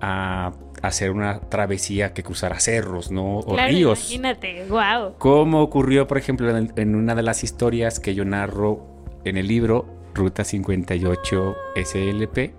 a 0.01 0.51
hacer 0.81 1.11
una 1.11 1.41
travesía 1.41 2.11
que 2.11 2.23
cruzara 2.23 2.59
cerros, 2.59 3.11
¿no? 3.11 3.37
O 3.37 3.55
ríos. 3.55 4.11
Imagínate, 4.11 4.65
wow. 4.67 5.13
Como 5.19 5.61
ocurrió, 5.61 6.07
por 6.07 6.17
ejemplo, 6.17 6.57
en, 6.57 6.95
una 6.95 7.13
de 7.13 7.21
las 7.21 7.43
historias 7.43 7.99
que 7.99 8.15
yo 8.15 8.25
narro 8.25 9.05
en 9.25 9.37
el 9.37 9.47
libro 9.47 9.85
Ruta 10.15 10.43
58 10.43 11.55
SLP, 11.75 12.55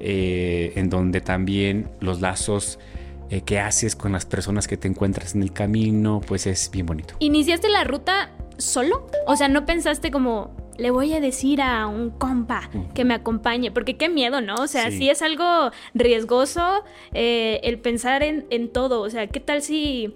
eh, 0.00 0.72
en 0.74 0.88
donde 0.88 1.20
también 1.20 1.90
los 2.00 2.22
lazos 2.22 2.78
eh, 3.28 3.42
qué 3.42 3.60
haces 3.60 3.94
con 3.94 4.12
las 4.12 4.24
personas 4.24 4.66
que 4.66 4.78
te 4.78 4.88
encuentras 4.88 5.34
en 5.34 5.42
el 5.42 5.52
camino, 5.52 6.22
pues 6.26 6.46
es 6.46 6.70
bien 6.70 6.86
bonito. 6.86 7.14
¿Iniciaste 7.18 7.68
la 7.68 7.84
ruta 7.84 8.30
solo? 8.56 9.06
O 9.26 9.36
sea, 9.36 9.48
¿no 9.48 9.66
pensaste 9.66 10.10
como, 10.10 10.61
le 10.78 10.90
voy 10.90 11.12
a 11.12 11.20
decir 11.20 11.60
a 11.60 11.86
un 11.86 12.10
compa 12.10 12.70
que 12.94 13.04
me 13.04 13.14
acompañe, 13.14 13.70
porque 13.70 13.96
qué 13.96 14.08
miedo, 14.08 14.40
¿no? 14.40 14.56
O 14.56 14.66
sea, 14.66 14.90
sí, 14.90 15.08
es 15.10 15.22
algo 15.22 15.70
riesgoso 15.94 16.84
eh, 17.12 17.60
el 17.64 17.78
pensar 17.78 18.22
en, 18.22 18.46
en, 18.50 18.68
todo, 18.68 19.02
o 19.02 19.10
sea, 19.10 19.26
¿qué 19.26 19.40
tal 19.40 19.62
si... 19.62 20.14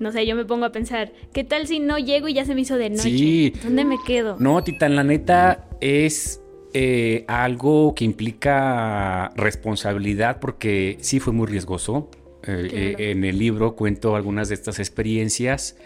No 0.00 0.10
sé, 0.10 0.26
yo 0.26 0.34
me 0.34 0.44
pongo 0.44 0.64
a 0.64 0.72
pensar, 0.72 1.12
¿qué 1.32 1.44
tal 1.44 1.68
si 1.68 1.78
no 1.78 1.98
llego 1.98 2.26
y 2.26 2.34
ya 2.34 2.44
se 2.44 2.56
me 2.56 2.62
hizo 2.62 2.76
de 2.76 2.90
noche? 2.90 3.02
Sí. 3.02 3.52
¿Dónde 3.62 3.84
me 3.84 3.96
quedo? 4.04 4.36
No, 4.40 4.64
Titán, 4.64 4.96
la 4.96 5.04
neta 5.04 5.68
es 5.80 6.42
eh, 6.72 7.24
algo 7.28 7.94
que 7.94 8.04
implica 8.04 9.30
responsabilidad 9.36 10.40
porque 10.40 10.98
sí 11.00 11.20
fue 11.20 11.32
muy 11.32 11.46
riesgoso. 11.46 12.10
Eh, 12.46 12.96
en 12.98 13.24
el 13.24 13.38
libro 13.38 13.74
cuento 13.74 14.16
algunas 14.16 14.50
de 14.50 14.56
estas 14.56 14.78
experiencias 14.78 15.76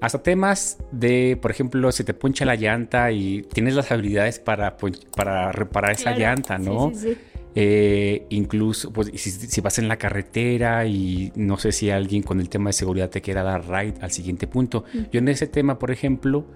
hasta 0.00 0.22
temas 0.22 0.78
de, 0.92 1.38
por 1.40 1.50
ejemplo, 1.50 1.90
si 1.92 2.04
te 2.04 2.14
poncha 2.14 2.44
la 2.44 2.54
llanta 2.54 3.10
y 3.10 3.42
tienes 3.42 3.74
las 3.74 3.90
habilidades 3.90 4.38
para, 4.38 4.76
para 5.16 5.52
reparar 5.52 5.92
esa 5.92 6.16
llanta, 6.16 6.58
¿no? 6.58 6.90
Sí, 6.94 7.00
sí, 7.00 7.14
sí. 7.14 7.18
Eh, 7.54 8.26
incluso, 8.28 8.92
pues, 8.92 9.10
si, 9.14 9.60
vas 9.60 9.78
en 9.78 9.88
la 9.88 9.96
carretera 9.96 10.86
y 10.86 11.32
no 11.34 11.56
sé 11.56 11.72
si 11.72 11.90
alguien 11.90 12.22
con 12.22 12.38
el 12.38 12.48
tema 12.48 12.68
de 12.68 12.74
seguridad 12.74 13.10
te 13.10 13.20
quiera 13.20 13.42
dar 13.42 13.68
ride 13.68 13.94
al 14.00 14.12
siguiente 14.12 14.46
punto. 14.46 14.84
Yo 15.10 15.18
en 15.18 15.28
ese 15.28 15.48
tema, 15.48 15.78
por 15.78 15.90
ejemplo, 15.90 16.46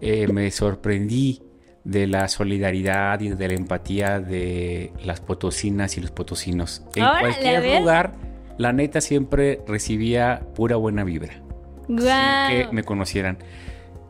eh, 0.00 0.28
me 0.28 0.50
sorprendí 0.52 1.42
de 1.82 2.06
la 2.06 2.28
solidaridad 2.28 3.20
y 3.20 3.30
de 3.30 3.48
la 3.48 3.54
empatía 3.54 4.20
de 4.20 4.92
las 5.04 5.20
potosinas 5.20 5.96
y 5.96 6.00
los 6.00 6.12
potosinos. 6.12 6.84
En 6.94 7.06
cualquier 7.18 7.80
lugar, 7.80 8.12
la 8.58 8.72
neta 8.72 9.00
siempre 9.00 9.62
recibía 9.66 10.42
pura 10.54 10.76
buena 10.76 11.02
vibra 11.02 11.45
que 11.86 12.68
me 12.72 12.82
conocieran. 12.84 13.38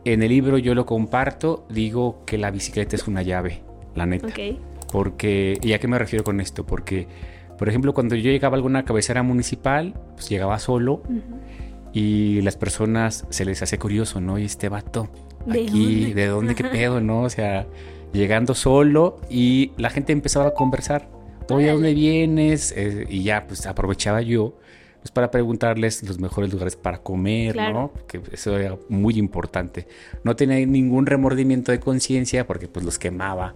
En 0.05 0.23
el 0.23 0.29
libro 0.29 0.57
yo 0.57 0.73
lo 0.73 0.85
comparto, 0.85 1.65
digo 1.69 2.23
que 2.25 2.37
la 2.37 2.49
bicicleta 2.51 2.95
es 2.95 3.07
una 3.07 3.21
llave, 3.23 3.61
la 3.95 4.05
neta. 4.05 4.27
Porque, 4.91 5.57
¿y 5.61 5.73
a 5.73 5.79
qué 5.79 5.87
me 5.87 5.99
refiero 5.99 6.23
con 6.23 6.39
esto? 6.39 6.65
Porque, 6.65 7.07
por 7.57 7.67
ejemplo, 7.67 7.93
cuando 7.93 8.15
yo 8.15 8.31
llegaba 8.31 8.55
a 8.55 8.57
alguna 8.57 8.85
cabecera 8.85 9.21
municipal, 9.21 9.93
pues 10.15 10.29
llegaba 10.29 10.59
solo 10.59 11.01
y 11.91 12.41
las 12.41 12.55
personas 12.55 13.25
se 13.29 13.43
les 13.43 13.61
hace 13.61 13.77
curioso, 13.77 14.21
¿no? 14.21 14.39
Y 14.39 14.45
este 14.45 14.69
vato, 14.69 15.09
aquí, 15.49 16.13
¿de 16.13 16.27
dónde 16.27 16.55
qué 16.55 16.63
pedo, 16.63 17.01
no? 17.01 17.23
O 17.23 17.29
sea, 17.29 17.67
llegando 18.13 18.53
solo 18.53 19.19
y 19.29 19.71
la 19.77 19.89
gente 19.89 20.13
empezaba 20.13 20.47
a 20.47 20.53
conversar. 20.53 21.09
Oye, 21.49 21.69
¿a 21.69 21.73
dónde 21.73 21.93
vienes? 21.93 22.73
Eh, 22.75 23.05
y 23.09 23.23
ya, 23.23 23.45
pues 23.47 23.65
aprovechaba 23.65 24.21
yo 24.21 24.57
pues 25.07 25.13
para 25.13 25.31
preguntarles 25.31 26.03
los 26.03 26.19
mejores 26.19 26.51
lugares 26.51 26.75
para 26.75 26.97
comer, 26.97 27.55
¿no? 27.55 27.93
Que 28.09 28.19
eso 28.33 28.57
era 28.57 28.77
muy 28.89 29.17
importante. 29.17 29.87
No 30.25 30.35
tenía 30.35 30.65
ningún 30.65 31.05
remordimiento 31.05 31.71
de 31.71 31.79
conciencia 31.79 32.45
porque 32.45 32.67
pues 32.67 32.83
los 32.85 32.99
quemaba 32.99 33.55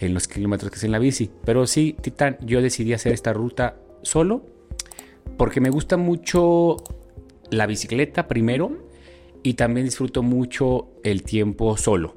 en 0.00 0.12
los 0.12 0.28
kilómetros 0.28 0.70
que 0.70 0.76
es 0.76 0.84
en 0.84 0.92
la 0.92 0.98
bici. 0.98 1.30
Pero 1.46 1.66
sí, 1.66 1.96
Titán, 1.98 2.36
yo 2.42 2.60
decidí 2.60 2.92
hacer 2.92 3.12
esta 3.12 3.32
ruta 3.32 3.76
solo 4.02 4.44
porque 5.38 5.62
me 5.62 5.70
gusta 5.70 5.96
mucho 5.96 6.76
la 7.50 7.66
bicicleta 7.66 8.28
primero 8.28 8.76
y 9.42 9.54
también 9.54 9.86
disfruto 9.86 10.22
mucho 10.22 10.88
el 11.04 11.22
tiempo 11.22 11.78
solo. 11.78 12.16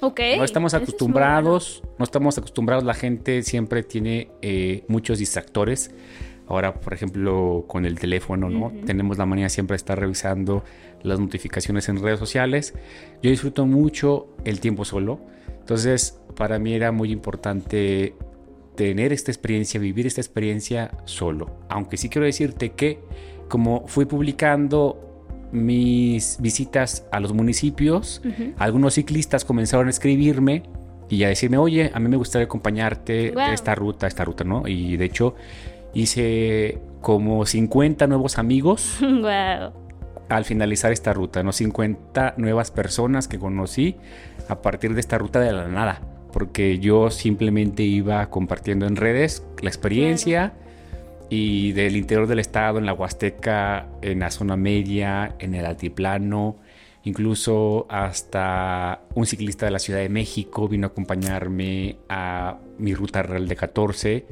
Ok. 0.00 0.20
No 0.38 0.44
estamos 0.44 0.72
acostumbrados, 0.72 1.82
no 1.98 2.04
estamos 2.04 2.38
acostumbrados, 2.38 2.84
la 2.84 2.94
gente 2.94 3.42
siempre 3.42 3.82
tiene 3.82 4.30
eh, 4.40 4.82
muchos 4.88 5.18
distractores 5.18 5.90
Ahora, 6.46 6.74
por 6.74 6.92
ejemplo, 6.92 7.64
con 7.66 7.86
el 7.86 7.98
teléfono, 7.98 8.50
¿no? 8.50 8.72
Tenemos 8.84 9.16
la 9.16 9.26
manía 9.26 9.48
siempre 9.48 9.74
de 9.74 9.78
estar 9.78 9.98
revisando 9.98 10.62
las 11.02 11.18
notificaciones 11.18 11.88
en 11.88 12.02
redes 12.02 12.18
sociales. 12.18 12.74
Yo 13.22 13.30
disfruto 13.30 13.66
mucho 13.66 14.28
el 14.44 14.60
tiempo 14.60 14.84
solo. 14.84 15.20
Entonces, 15.60 16.20
para 16.36 16.58
mí 16.58 16.74
era 16.74 16.92
muy 16.92 17.12
importante 17.12 18.14
tener 18.74 19.12
esta 19.12 19.30
experiencia, 19.30 19.80
vivir 19.80 20.06
esta 20.06 20.20
experiencia 20.20 20.90
solo. 21.04 21.58
Aunque 21.68 21.96
sí 21.96 22.08
quiero 22.08 22.26
decirte 22.26 22.70
que 22.70 23.00
como 23.48 23.86
fui 23.86 24.04
publicando 24.04 25.00
mis 25.52 26.38
visitas 26.40 27.06
a 27.12 27.20
los 27.20 27.32
municipios, 27.32 28.20
algunos 28.58 28.94
ciclistas 28.94 29.44
comenzaron 29.44 29.86
a 29.86 29.90
escribirme 29.90 30.64
y 31.08 31.22
a 31.22 31.28
decirme, 31.28 31.58
oye, 31.58 31.90
a 31.94 32.00
mí 32.00 32.08
me 32.08 32.16
gustaría 32.16 32.46
acompañarte 32.46 33.30
de 33.30 33.54
esta 33.54 33.74
ruta, 33.74 34.06
esta 34.06 34.24
ruta, 34.24 34.42
¿no? 34.42 34.66
Y 34.66 34.96
de 34.96 35.04
hecho 35.04 35.36
hice 35.94 36.78
como 37.00 37.46
50 37.46 38.06
nuevos 38.06 38.38
amigos. 38.38 38.98
Al 40.28 40.44
finalizar 40.44 40.90
esta 40.90 41.12
ruta, 41.12 41.42
¿no? 41.42 41.52
50 41.52 42.34
nuevas 42.38 42.70
personas 42.70 43.28
que 43.28 43.38
conocí 43.38 43.96
a 44.48 44.62
partir 44.62 44.94
de 44.94 45.00
esta 45.00 45.18
ruta 45.18 45.40
de 45.40 45.52
la 45.52 45.68
nada. 45.68 46.00
Porque 46.32 46.78
yo 46.78 47.10
simplemente 47.10 47.82
iba 47.82 48.28
compartiendo 48.30 48.86
en 48.86 48.96
redes 48.96 49.46
la 49.62 49.68
experiencia 49.68 50.54
y 51.28 51.72
del 51.72 51.96
interior 51.96 52.26
del 52.26 52.38
estado, 52.38 52.78
en 52.78 52.86
la 52.86 52.94
Huasteca, 52.94 53.86
en 54.02 54.20
la 54.20 54.30
zona 54.30 54.56
media, 54.56 55.36
en 55.38 55.54
el 55.54 55.66
altiplano, 55.66 56.56
incluso 57.04 57.86
hasta 57.88 59.02
un 59.14 59.26
ciclista 59.26 59.66
de 59.66 59.72
la 59.72 59.78
Ciudad 59.78 60.00
de 60.00 60.08
México 60.08 60.68
vino 60.68 60.86
a 60.86 60.90
acompañarme 60.90 61.98
a 62.08 62.58
mi 62.78 62.94
ruta 62.94 63.22
real 63.22 63.46
de 63.46 63.56
14 63.56 64.26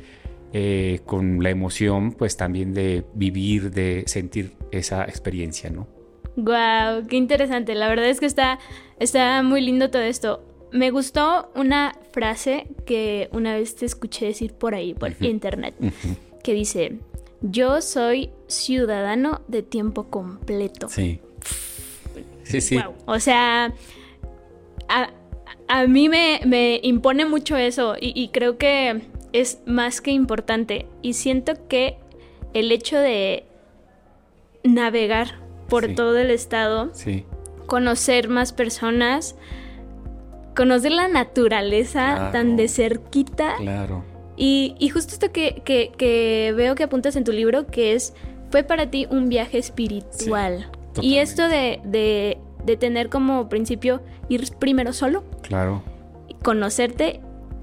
eh, 0.55 1.01
con 1.07 1.43
la 1.43 1.49
emoción 1.49 2.13
pues 2.13 2.37
también 2.37 2.75
de 2.75 3.05
vivir, 3.15 3.71
de 3.71 4.05
sentir 4.07 4.53
esa 4.71 5.05
experiencia, 5.05 5.71
¿no? 5.71 5.89
Wow, 6.37 7.07
qué 7.09 7.17
interesante. 7.17 7.75
La 7.75 7.89
verdad 7.89 8.07
es 8.07 8.21
que 8.21 8.27
está, 8.27 8.59
está 8.99 9.43
muy 9.43 9.63
lindo 9.63 9.91
todo 9.91 10.03
esto. 10.03 10.45
Me 10.71 10.91
gustó 10.91 11.51
una 11.55 11.95
frase 12.13 12.67
que 12.87 13.29
una 13.33 13.55
vez 13.55 13.77
te 13.77 13.87
escuché 13.87 14.27
decir 14.27 14.53
por 14.53 14.75
ahí, 14.75 14.93
por 14.95 15.15
internet, 15.21 15.75
que 16.43 16.53
dice, 16.53 16.99
yo 17.41 17.81
soy 17.81 18.31
ciudadano 18.47 19.41
de 19.49 19.63
tiempo 19.63 20.05
completo. 20.11 20.89
Sí. 20.89 21.21
Sí, 22.45 22.61
sí. 22.61 22.79
O 23.07 23.21
sea, 23.21 23.73
a, 25.69 25.87
mí 25.87 26.09
me, 26.11 26.81
impone 26.83 27.25
mucho 27.25 27.57
eso 27.57 27.97
y 27.99 28.29
creo 28.29 28.59
que 28.59 29.01
es 29.33 29.61
más 29.67 30.01
que 30.01 30.11
importante 30.11 30.87
y 31.01 31.15
siento 31.15 31.55
que 31.69 31.99
el 32.55 32.71
hecho 32.71 32.99
de 32.99 33.45
navegar 34.65 35.41
por 35.69 35.95
todo 35.95 36.19
el 36.19 36.31
estado, 36.31 36.93
conocer 37.67 38.29
más 38.29 38.53
personas, 38.53 39.37
conocer 40.55 40.93
la 40.93 41.09
naturaleza 41.09 42.31
tan 42.31 42.57
de 42.57 42.69
cerquita. 42.69 43.57
Claro. 43.57 44.05
Y, 44.37 44.91
justo 44.93 45.12
esto 45.15 45.33
que, 45.33 46.53
veo 46.57 46.75
que 46.75 46.83
apuntas 46.83 47.17
en 47.17 47.25
tu 47.25 47.33
libro, 47.33 47.67
que 47.67 47.95
es, 47.95 48.15
fue 48.51 48.65
para 48.65 48.91
ti 48.91 49.07
un 49.11 49.29
viaje 49.29 49.59
espiritual. 49.59 50.71
y 51.01 51.17
esto 51.19 51.49
de, 51.49 51.81
de, 51.85 52.39
de 52.67 52.77
tener 52.77 53.09
como 53.09 53.49
principio 53.49 54.03
ir 54.29 54.45
primero 54.59 54.93
solo. 54.93 55.25
Claro. 55.43 55.83
Conocerte 56.43 57.21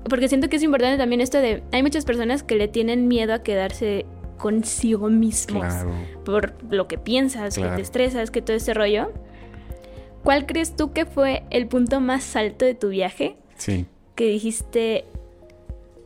porque 0.07 0.27
siento 0.27 0.49
que 0.49 0.57
es 0.57 0.63
importante 0.63 0.97
también 0.97 1.21
esto 1.21 1.39
de, 1.39 1.63
hay 1.71 1.83
muchas 1.83 2.05
personas 2.05 2.43
que 2.43 2.55
le 2.55 2.67
tienen 2.67 3.07
miedo 3.07 3.33
a 3.33 3.43
quedarse 3.43 4.05
consigo 4.37 5.09
mismos 5.09 5.65
por 6.25 6.55
lo 6.71 6.87
que 6.87 6.97
piensas, 6.97 7.55
que 7.55 7.67
te 7.67 7.81
estresas, 7.81 8.31
que 8.31 8.41
todo 8.41 8.55
ese 8.55 8.73
rollo. 8.73 9.11
¿Cuál 10.23 10.45
crees 10.45 10.75
tú 10.75 10.91
que 10.91 11.05
fue 11.05 11.43
el 11.49 11.67
punto 11.67 11.99
más 11.99 12.35
alto 12.35 12.65
de 12.65 12.73
tu 12.73 12.89
viaje? 12.89 13.35
Sí. 13.57 13.85
Que 14.15 14.27
dijiste, 14.27 15.05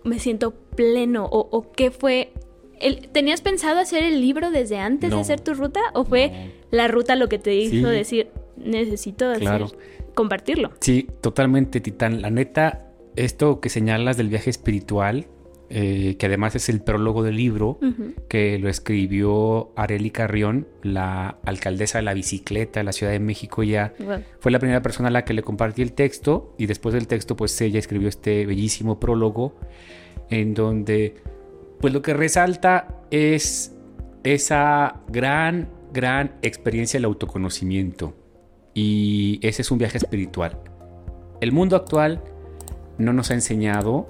me 0.04 0.20
siento 0.20 0.52
pleno, 0.52 1.28
o, 1.32 1.72
qué 1.72 1.92
fue... 1.92 2.34
El, 2.80 3.08
¿Tenías 3.10 3.42
pensado 3.42 3.80
hacer 3.80 4.04
el 4.04 4.20
libro 4.20 4.52
desde 4.52 4.78
antes 4.78 5.12
de 5.12 5.20
hacer 5.20 5.40
tu 5.40 5.54
ruta? 5.54 5.80
¿O 5.94 6.04
fue 6.04 6.52
la 6.70 6.88
ruta 6.88 7.16
lo 7.16 7.30
que 7.30 7.40
te 7.40 7.56
hizo 7.56 7.88
decir, 7.88 8.30
necesito 8.58 9.32
compartirlo? 10.14 10.72
Sí, 10.80 11.08
totalmente, 11.22 11.80
Titán. 11.80 12.22
La 12.22 12.30
neta, 12.30 12.93
esto 13.16 13.60
que 13.60 13.70
señalas 13.70 14.18
del 14.18 14.30
viaje 14.30 14.50
espiritual, 14.50 15.28
eh, 15.70 16.18
que 16.18 16.26
además 16.28 16.56
es 16.56 16.70
el 16.70 16.82
prólogo 16.82 17.24
del 17.24 17.38
libro, 17.38 17.80
que 18.28 18.60
lo 18.60 18.70
escribió 18.70 19.72
Areli 19.76 20.12
Carrión, 20.12 20.68
la 20.84 21.40
alcaldesa 21.46 21.98
de 21.98 22.04
la 22.04 22.14
bicicleta 22.14 22.80
de 22.80 22.84
la 22.84 22.92
Ciudad 22.92 23.12
de 23.12 23.20
México, 23.20 23.64
ya 23.64 23.94
fue 24.40 24.52
la 24.52 24.60
primera 24.60 24.82
persona 24.82 25.08
a 25.08 25.12
la 25.12 25.26
que 25.26 25.34
le 25.34 25.42
compartí 25.42 25.82
el 25.82 25.94
texto 25.94 26.54
y 26.60 26.68
después 26.68 26.94
del 26.94 27.08
texto 27.08 27.36
pues 27.36 27.60
ella 27.62 27.80
escribió 27.80 28.08
este 28.08 28.46
bellísimo 28.46 29.00
prólogo 29.00 29.56
en 30.30 30.54
donde 30.54 31.16
pues 31.80 31.94
lo 31.94 32.02
que 32.02 32.14
resalta 32.14 33.02
es 33.10 33.76
esa 34.24 35.02
gran, 35.10 35.70
gran 35.92 36.36
experiencia 36.42 36.98
del 36.98 37.06
autoconocimiento. 37.06 38.14
Y 38.74 39.40
ese 39.42 39.62
es 39.62 39.72
un 39.72 39.78
viaje 39.78 39.98
espiritual. 39.98 40.60
El 41.42 41.52
mundo 41.52 41.76
actual 41.76 42.24
no 43.04 43.14
nos 43.14 43.32
ha 43.32 43.34
enseñado 43.34 44.08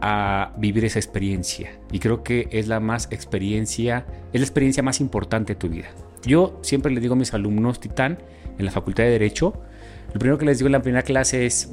a 0.00 0.52
vivir 0.56 0.84
esa 0.84 0.98
experiencia. 0.98 1.78
Y 1.92 1.98
creo 1.98 2.22
que 2.22 2.48
es 2.50 2.68
la 2.68 2.80
más 2.80 3.08
experiencia, 3.10 4.06
es 4.32 4.40
la 4.40 4.44
experiencia 4.44 4.82
más 4.82 5.00
importante 5.00 5.54
de 5.54 5.58
tu 5.58 5.68
vida. 5.68 5.88
Yo 6.24 6.58
siempre 6.62 6.92
le 6.92 7.00
digo 7.00 7.14
a 7.14 7.16
mis 7.16 7.34
alumnos 7.34 7.80
Titán 7.80 8.18
en 8.58 8.64
la 8.64 8.70
Facultad 8.70 9.04
de 9.04 9.10
Derecho, 9.10 9.54
lo 10.12 10.18
primero 10.18 10.38
que 10.38 10.44
les 10.44 10.58
digo 10.58 10.66
en 10.66 10.72
la 10.72 10.82
primera 10.82 11.02
clase 11.02 11.46
es, 11.46 11.70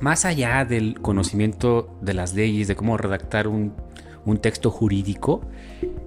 más 0.00 0.24
allá 0.26 0.64
del 0.64 1.00
conocimiento 1.00 1.96
de 2.02 2.12
las 2.12 2.34
leyes, 2.34 2.68
de 2.68 2.76
cómo 2.76 2.98
redactar 2.98 3.48
un, 3.48 3.72
un 4.26 4.38
texto 4.38 4.70
jurídico, 4.70 5.40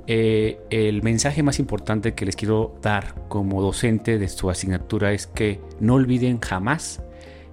eh, 0.06 0.60
el 0.70 1.02
mensaje 1.02 1.44
más 1.44 1.60
importante 1.60 2.14
que 2.14 2.26
les 2.26 2.36
quiero 2.36 2.76
dar 2.82 3.16
como 3.28 3.62
docente 3.62 4.20
de 4.20 4.28
su 4.28 4.50
asignatura 4.50 5.14
es 5.14 5.28
que 5.28 5.62
no 5.80 5.96
olviden 5.96 6.40
jamás 6.40 7.02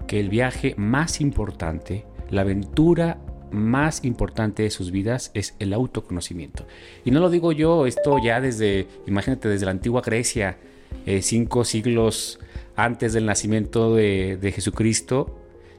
que 0.06 0.18
el 0.18 0.28
viaje 0.28 0.74
más 0.76 1.20
importante, 1.20 2.04
la 2.30 2.42
aventura 2.42 3.18
más 3.50 4.04
importante 4.04 4.62
de 4.62 4.70
sus 4.70 4.90
vidas 4.90 5.30
es 5.34 5.54
el 5.58 5.72
autoconocimiento. 5.72 6.66
Y 7.04 7.10
no 7.10 7.20
lo 7.20 7.30
digo 7.30 7.52
yo, 7.52 7.86
esto 7.86 8.18
ya 8.22 8.40
desde, 8.40 8.86
imagínate, 9.06 9.48
desde 9.48 9.66
la 9.66 9.72
antigua 9.72 10.02
Grecia, 10.02 10.58
eh, 11.06 11.22
cinco 11.22 11.64
siglos 11.64 12.38
antes 12.76 13.12
del 13.12 13.26
nacimiento 13.26 13.94
de, 13.94 14.38
de 14.40 14.52
Jesucristo, 14.52 15.36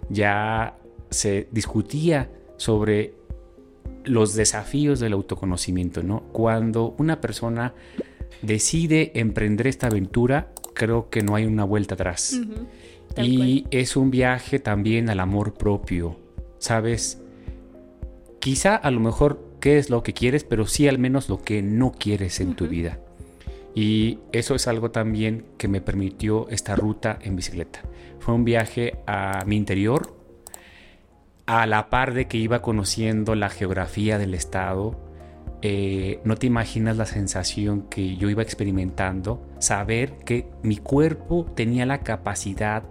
ya 0.10 0.78
se 1.10 1.48
discutía 1.52 2.30
sobre 2.58 3.14
los 4.04 4.34
desafíos 4.36 5.00
del 5.00 5.14
autoconocimiento, 5.14 6.04
¿no? 6.04 6.22
Cuando 6.32 6.96
una 6.98 7.22
persona 7.22 7.74
decide 8.42 9.12
emprender 9.16 9.68
esta 9.68 9.88
aventura, 9.88 10.52
creo 10.74 11.10
que 11.10 11.22
no 11.22 11.36
hay 11.36 11.46
una 11.46 11.64
vuelta 11.64 11.96
atrás. 11.96 12.40
y 13.18 13.66
es 13.72 13.98
un 13.98 14.10
viaje 14.10 14.60
también 14.60 15.10
al 15.10 15.20
amor 15.20 15.54
propio, 15.54 16.18
¿sabes? 16.62 17.20
Quizá 18.40 18.76
a 18.76 18.90
lo 18.92 19.02
mejor 19.02 19.44
qué 19.60 19.78
es 19.78 19.90
lo 19.90 20.04
que 20.04 20.14
quieres, 20.14 20.46
pero 20.46 20.66
sí 20.66 20.88
al 20.88 21.00
menos 21.00 21.28
lo 21.28 21.42
que 21.42 21.62
no 21.62 21.92
quieres 21.92 22.40
en 22.40 22.56
tu 22.56 22.68
vida. 22.68 23.00
Y 23.76 24.20
eso 24.32 24.56
es 24.56 24.68
algo 24.68 24.92
también 24.92 25.46
que 25.58 25.68
me 25.68 25.82
permitió 25.82 26.48
esta 26.50 26.76
ruta 26.76 27.20
en 27.22 27.36
bicicleta. 27.36 27.82
Fue 28.20 28.34
un 28.34 28.46
viaje 28.46 29.00
a 29.08 29.44
mi 29.46 29.58
interior, 29.58 30.16
a 31.46 31.66
la 31.66 31.90
par 31.90 32.14
de 32.14 32.28
que 32.28 32.38
iba 32.38 32.62
conociendo 32.62 33.36
la 33.36 33.50
geografía 33.50 34.18
del 34.18 34.34
estado, 34.34 35.00
eh, 35.64 36.20
no 36.24 36.36
te 36.38 36.48
imaginas 36.48 36.98
la 36.98 37.06
sensación 37.06 37.84
que 37.84 38.18
yo 38.18 38.30
iba 38.30 38.42
experimentando, 38.42 39.48
saber 39.60 40.18
que 40.26 40.48
mi 40.64 40.78
cuerpo 40.78 41.46
tenía 41.56 41.86
la 41.86 42.00
capacidad 42.00 42.84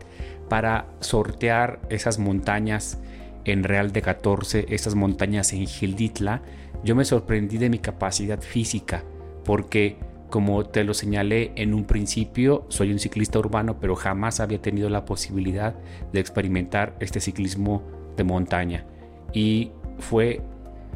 para 0.48 0.86
sortear 1.00 1.80
esas 1.90 2.18
montañas 2.18 2.98
en 3.44 3.64
Real 3.64 3.92
de 3.92 4.02
14, 4.02 4.66
esas 4.68 4.94
montañas 4.94 5.52
en 5.52 5.66
Gilditla, 5.66 6.42
yo 6.84 6.94
me 6.94 7.04
sorprendí 7.04 7.58
de 7.58 7.70
mi 7.70 7.78
capacidad 7.78 8.40
física, 8.40 9.04
porque 9.44 9.96
como 10.30 10.64
te 10.64 10.84
lo 10.84 10.94
señalé 10.94 11.52
en 11.56 11.74
un 11.74 11.84
principio, 11.84 12.64
soy 12.68 12.92
un 12.92 12.98
ciclista 12.98 13.38
urbano, 13.38 13.80
pero 13.80 13.96
jamás 13.96 14.40
había 14.40 14.62
tenido 14.62 14.88
la 14.88 15.04
posibilidad 15.04 15.74
de 16.12 16.20
experimentar 16.20 16.96
este 17.00 17.20
ciclismo 17.20 17.82
de 18.16 18.24
montaña. 18.24 18.86
Y 19.32 19.72
fue 19.98 20.40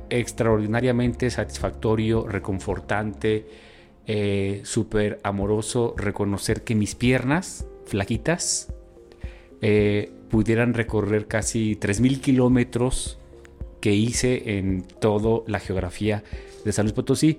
extraordinariamente 0.09 1.31
satisfactorio, 1.31 2.27
reconfortante, 2.27 3.47
eh, 4.07 4.61
súper 4.65 5.19
amoroso 5.23 5.95
reconocer 5.97 6.63
que 6.63 6.75
mis 6.75 6.95
piernas 6.95 7.67
flaquitas 7.87 8.73
eh, 9.63 10.13
pudieran 10.35 10.75
recorrer 10.75 11.29
casi 11.29 11.77
3.000 11.77 12.21
kilómetros 12.21 13.21
que 13.81 13.93
hice 13.95 14.59
en 14.59 14.83
toda 14.83 15.45
la 15.47 15.61
geografía 15.61 16.25
de 16.65 16.73
San 16.73 16.87
Luis 16.87 16.93
Potosí. 16.93 17.39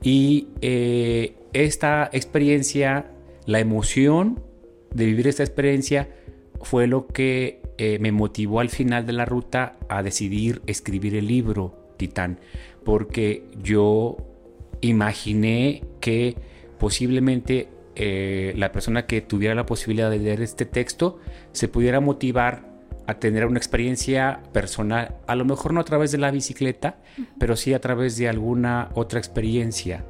Y 0.00 0.48
eh, 0.62 1.34
esta 1.52 2.08
experiencia, 2.10 3.10
la 3.44 3.60
emoción 3.60 4.42
de 4.94 5.04
vivir 5.04 5.28
esta 5.28 5.42
experiencia, 5.42 6.08
fue 6.62 6.86
lo 6.86 7.06
que 7.06 7.60
eh, 7.76 7.98
me 8.00 8.12
motivó 8.12 8.60
al 8.60 8.70
final 8.70 9.04
de 9.04 9.12
la 9.12 9.26
ruta 9.26 9.76
a 9.90 10.02
decidir 10.02 10.62
escribir 10.66 11.14
el 11.14 11.28
libro 11.28 11.74
Titán, 11.98 12.40
porque 12.82 13.44
yo 13.62 14.16
imaginé 14.80 15.82
que 16.00 16.34
posiblemente 16.78 17.68
eh, 17.96 18.52
la 18.56 18.72
persona 18.72 19.06
que 19.06 19.20
tuviera 19.20 19.54
la 19.54 19.66
posibilidad 19.66 20.10
de 20.10 20.18
leer 20.18 20.42
este 20.42 20.66
texto 20.66 21.20
se 21.52 21.68
pudiera 21.68 22.00
motivar 22.00 22.72
a 23.06 23.14
tener 23.14 23.46
una 23.46 23.58
experiencia 23.58 24.40
personal, 24.52 25.16
a 25.26 25.34
lo 25.34 25.44
mejor 25.44 25.74
no 25.74 25.80
a 25.80 25.84
través 25.84 26.10
de 26.10 26.18
la 26.18 26.30
bicicleta, 26.30 26.96
pero 27.38 27.54
sí 27.54 27.74
a 27.74 27.80
través 27.80 28.16
de 28.16 28.28
alguna 28.28 28.88
otra 28.94 29.18
experiencia, 29.18 30.04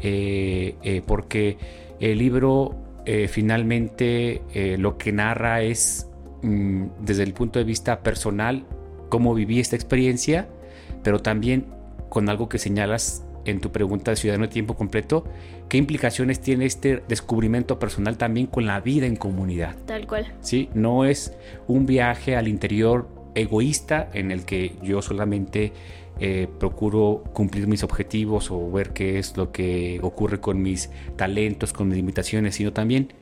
eh, 0.00 1.02
porque 1.06 1.58
el 2.00 2.18
libro 2.18 2.84
finalmente 3.28 4.42
lo 4.76 4.98
que 4.98 5.12
narra 5.12 5.62
es 5.62 6.08
Mm, 6.42 6.86
desde 7.00 7.24
el 7.24 7.32
punto 7.34 7.58
de 7.58 7.64
vista 7.64 8.00
personal 8.02 8.64
cómo 9.08 9.34
viví 9.34 9.58
esta 9.58 9.74
experiencia, 9.74 10.48
pero 11.02 11.20
también 11.20 11.66
con 12.08 12.28
algo 12.28 12.48
que 12.48 12.58
señalas 12.58 13.24
en 13.44 13.60
tu 13.60 13.72
pregunta 13.72 14.10
de 14.10 14.16
ciudadano 14.16 14.46
de 14.46 14.52
tiempo 14.52 14.74
completo, 14.74 15.24
qué 15.68 15.78
implicaciones 15.78 16.40
tiene 16.40 16.66
este 16.66 17.02
descubrimiento 17.08 17.78
personal 17.78 18.16
también 18.16 18.46
con 18.46 18.66
la 18.66 18.80
vida 18.80 19.06
en 19.06 19.16
comunidad. 19.16 19.76
Tal 19.86 20.06
cual. 20.06 20.32
Sí, 20.40 20.68
no 20.74 21.04
es 21.04 21.36
un 21.66 21.86
viaje 21.86 22.36
al 22.36 22.48
interior 22.48 23.08
egoísta 23.34 24.10
en 24.12 24.30
el 24.30 24.44
que 24.44 24.76
yo 24.82 25.02
solamente 25.02 25.72
eh, 26.20 26.48
procuro 26.58 27.22
cumplir 27.32 27.68
mis 27.68 27.84
objetivos 27.84 28.50
o 28.50 28.70
ver 28.72 28.90
qué 28.92 29.18
es 29.18 29.36
lo 29.36 29.52
que 29.52 30.00
ocurre 30.02 30.40
con 30.40 30.60
mis 30.60 30.90
talentos, 31.16 31.72
con 31.72 31.88
mis 31.88 31.96
limitaciones, 31.96 32.56
sino 32.56 32.72
también 32.72 33.12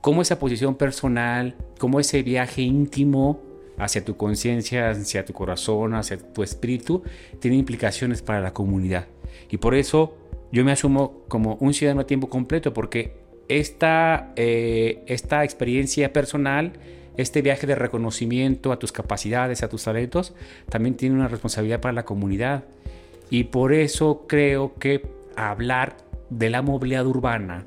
cómo 0.00 0.20
esa 0.20 0.38
posición 0.38 0.74
personal, 0.74 1.54
cómo 1.78 2.00
ese 2.00 2.22
viaje 2.22 2.62
íntimo 2.62 3.40
hacia 3.78 4.04
tu 4.04 4.16
conciencia, 4.16 4.90
hacia 4.90 5.24
tu 5.24 5.32
corazón, 5.32 5.94
hacia 5.94 6.18
tu 6.18 6.42
espíritu, 6.42 7.02
tiene 7.38 7.56
implicaciones 7.56 8.20
para 8.20 8.40
la 8.40 8.52
comunidad. 8.52 9.06
Y 9.54 9.58
por 9.58 9.76
eso 9.76 10.16
yo 10.50 10.64
me 10.64 10.72
asumo 10.72 11.22
como 11.28 11.54
un 11.60 11.74
ciudadano 11.74 12.00
a 12.00 12.06
tiempo 12.08 12.28
completo, 12.28 12.74
porque 12.74 13.18
esta, 13.46 14.32
eh, 14.34 15.04
esta 15.06 15.44
experiencia 15.44 16.12
personal, 16.12 16.72
este 17.16 17.40
viaje 17.40 17.64
de 17.68 17.76
reconocimiento 17.76 18.72
a 18.72 18.80
tus 18.80 18.90
capacidades, 18.90 19.62
a 19.62 19.68
tus 19.68 19.84
talentos, 19.84 20.34
también 20.68 20.96
tiene 20.96 21.14
una 21.14 21.28
responsabilidad 21.28 21.80
para 21.80 21.92
la 21.92 22.04
comunidad. 22.04 22.64
Y 23.30 23.44
por 23.44 23.72
eso 23.72 24.24
creo 24.26 24.74
que 24.74 25.06
hablar 25.36 25.98
de 26.30 26.50
la 26.50 26.60
movilidad 26.60 27.06
urbana, 27.06 27.64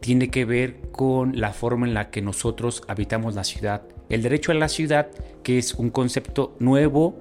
tiene 0.00 0.28
que 0.28 0.44
ver 0.44 0.80
con 0.90 1.38
la 1.38 1.52
forma 1.52 1.86
en 1.86 1.94
la 1.94 2.10
que 2.10 2.20
nosotros 2.20 2.82
habitamos 2.88 3.36
la 3.36 3.44
ciudad. 3.44 3.82
El 4.08 4.22
derecho 4.22 4.50
a 4.50 4.56
la 4.56 4.68
ciudad, 4.68 5.06
que 5.44 5.58
es 5.58 5.74
un 5.74 5.90
concepto 5.90 6.56
nuevo 6.58 7.14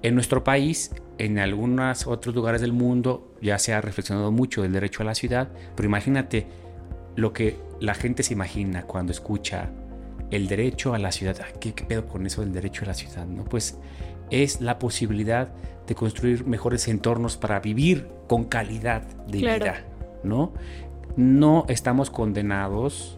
en 0.00 0.14
nuestro 0.14 0.42
país, 0.44 0.92
en 1.24 1.38
algunos 1.38 2.08
otros 2.08 2.34
lugares 2.34 2.60
del 2.60 2.72
mundo 2.72 3.32
ya 3.40 3.56
se 3.60 3.72
ha 3.72 3.80
reflexionado 3.80 4.32
mucho 4.32 4.62
del 4.62 4.72
derecho 4.72 5.02
a 5.02 5.06
la 5.06 5.14
ciudad, 5.14 5.48
pero 5.76 5.86
imagínate 5.88 6.48
lo 7.14 7.32
que 7.32 7.56
la 7.80 7.94
gente 7.94 8.24
se 8.24 8.32
imagina 8.32 8.82
cuando 8.82 9.12
escucha 9.12 9.70
el 10.32 10.48
derecho 10.48 10.94
a 10.94 10.98
la 10.98 11.12
ciudad. 11.12 11.36
¿Qué, 11.60 11.74
qué 11.74 11.84
pedo 11.84 12.08
con 12.08 12.26
eso 12.26 12.40
del 12.40 12.52
derecho 12.52 12.84
a 12.84 12.88
la 12.88 12.94
ciudad? 12.94 13.24
¿no? 13.24 13.44
Pues 13.44 13.78
es 14.30 14.60
la 14.60 14.80
posibilidad 14.80 15.52
de 15.86 15.94
construir 15.94 16.44
mejores 16.44 16.88
entornos 16.88 17.36
para 17.36 17.60
vivir 17.60 18.08
con 18.26 18.44
calidad 18.44 19.02
de 19.28 19.38
vida, 19.38 19.84
¿no? 20.24 20.52
no 21.16 21.66
estamos 21.68 22.10
condenados 22.10 23.16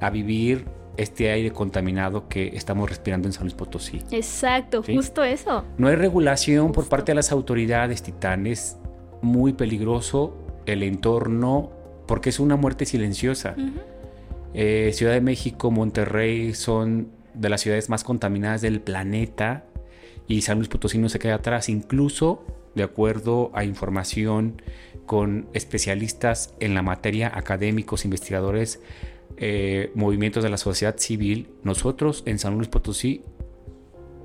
a 0.00 0.08
vivir 0.08 0.64
este 0.96 1.30
aire 1.30 1.50
contaminado 1.50 2.28
que 2.28 2.48
estamos 2.48 2.88
respirando 2.88 3.28
en 3.28 3.32
San 3.32 3.44
Luis 3.44 3.54
Potosí. 3.54 4.02
Exacto, 4.10 4.82
justo 4.82 5.24
eso. 5.24 5.64
No 5.78 5.88
hay 5.88 5.96
regulación 5.96 6.72
por 6.72 6.88
parte 6.88 7.12
de 7.12 7.16
las 7.16 7.32
autoridades 7.32 8.02
titanes, 8.02 8.76
muy 9.22 9.52
peligroso 9.52 10.36
el 10.66 10.82
entorno 10.82 11.70
porque 12.06 12.30
es 12.30 12.40
una 12.40 12.56
muerte 12.56 12.84
silenciosa. 12.84 13.54
Eh, 14.54 14.90
Ciudad 14.92 15.12
de 15.12 15.20
México, 15.20 15.70
Monterrey 15.70 16.54
son 16.54 17.08
de 17.34 17.48
las 17.48 17.62
ciudades 17.62 17.88
más 17.88 18.04
contaminadas 18.04 18.60
del 18.60 18.80
planeta 18.80 19.64
y 20.28 20.42
San 20.42 20.58
Luis 20.58 20.68
Potosí 20.68 20.98
no 20.98 21.08
se 21.08 21.18
queda 21.18 21.36
atrás, 21.36 21.68
incluso 21.68 22.44
de 22.74 22.82
acuerdo 22.82 23.50
a 23.54 23.64
información 23.64 24.60
con 25.06 25.48
especialistas 25.52 26.54
en 26.60 26.74
la 26.74 26.82
materia, 26.82 27.30
académicos, 27.34 28.04
investigadores, 28.04 28.80
eh, 29.36 29.90
movimientos 29.94 30.42
de 30.42 30.50
la 30.50 30.56
sociedad 30.56 30.96
civil, 30.98 31.48
nosotros 31.62 32.22
en 32.26 32.38
San 32.38 32.54
Luis 32.56 32.68
Potosí 32.68 33.22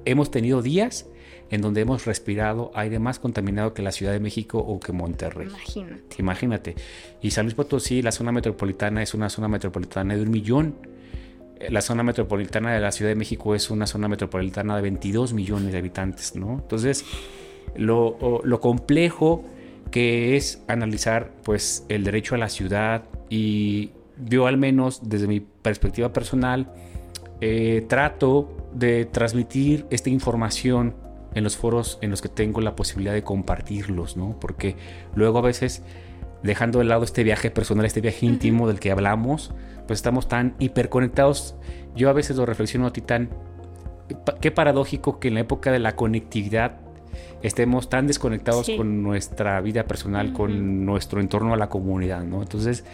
hemos 0.05 0.31
tenido 0.31 0.61
días 0.61 1.07
en 1.49 1.61
donde 1.61 1.81
hemos 1.81 2.05
respirado 2.05 2.71
aire 2.73 2.99
más 2.99 3.19
contaminado 3.19 3.73
que 3.73 3.81
la 3.81 3.91
Ciudad 3.91 4.11
de 4.11 4.19
México 4.19 4.59
o 4.59 4.79
que 4.79 4.91
Monterrey. 4.91 5.47
Imagínate. 5.47 6.15
Imagínate. 6.19 6.75
Y 7.21 7.31
San 7.31 7.45
Luis 7.45 7.55
Potosí, 7.55 8.01
la 8.01 8.11
zona 8.11 8.31
metropolitana, 8.31 9.01
es 9.01 9.13
una 9.13 9.29
zona 9.29 9.47
metropolitana 9.47 10.15
de 10.15 10.21
un 10.21 10.31
millón. 10.31 10.75
la 11.69 11.81
zona 11.81 12.03
metropolitana 12.03 12.73
de 12.73 12.79
la 12.79 12.91
Ciudad 12.91 13.09
de 13.09 13.15
México 13.15 13.55
es 13.55 13.71
una 13.71 13.87
zona 13.87 14.07
metropolitana 14.07 14.75
de 14.75 14.81
22 14.83 15.33
millones 15.33 15.71
de 15.71 15.79
habitantes, 15.79 16.35
¿no? 16.35 16.59
Entonces, 16.61 17.03
lo, 17.75 18.41
lo 18.43 18.59
complejo 18.59 19.43
que 19.89 20.35
es 20.35 20.61
analizar 20.67 21.31
pues 21.43 21.85
el 21.89 22.03
derecho 22.03 22.35
a 22.35 22.37
la 22.37 22.49
ciudad 22.49 23.05
y 23.29 23.91
yo 24.25 24.47
al 24.47 24.57
menos 24.57 25.09
desde 25.09 25.27
mi 25.27 25.39
perspectiva 25.39 26.13
personal 26.13 26.71
eh, 27.41 27.85
trato 27.87 28.69
de 28.73 29.05
transmitir 29.05 29.85
esta 29.89 30.09
información 30.09 30.95
en 31.33 31.43
los 31.43 31.57
foros 31.57 31.99
en 32.01 32.09
los 32.09 32.21
que 32.21 32.29
tengo 32.29 32.61
la 32.61 32.75
posibilidad 32.75 33.13
de 33.13 33.23
compartirlos, 33.23 34.17
¿no? 34.17 34.35
Porque 34.39 34.75
luego 35.13 35.37
a 35.39 35.41
veces 35.41 35.83
dejando 36.43 36.79
de 36.79 36.85
lado 36.85 37.03
este 37.03 37.23
viaje 37.23 37.51
personal, 37.51 37.85
este 37.85 38.01
viaje 38.01 38.25
íntimo 38.25 38.67
del 38.67 38.79
que 38.79 38.91
hablamos, 38.91 39.53
pues 39.85 39.99
estamos 39.99 40.27
tan 40.27 40.55
hiperconectados. 40.59 41.55
Yo 41.95 42.09
a 42.09 42.13
veces 42.13 42.37
lo 42.37 42.45
reflexiono 42.45 42.87
a 42.87 42.93
ti 42.93 43.01
tan... 43.01 43.29
Qué 44.41 44.51
paradójico 44.51 45.19
que 45.19 45.27
en 45.27 45.33
la 45.35 45.41
época 45.41 45.71
de 45.71 45.79
la 45.79 45.95
conectividad 45.95 46.79
estemos 47.41 47.89
tan 47.89 48.07
desconectados 48.07 48.69
con 48.77 49.03
nuestra 49.03 49.59
vida 49.61 49.85
personal, 49.85 50.33
con 50.33 50.85
nuestro 50.85 51.19
entorno 51.19 51.53
a 51.53 51.57
la 51.57 51.69
comunidad, 51.69 52.23
¿no? 52.23 52.41
Entonces, 52.41 52.85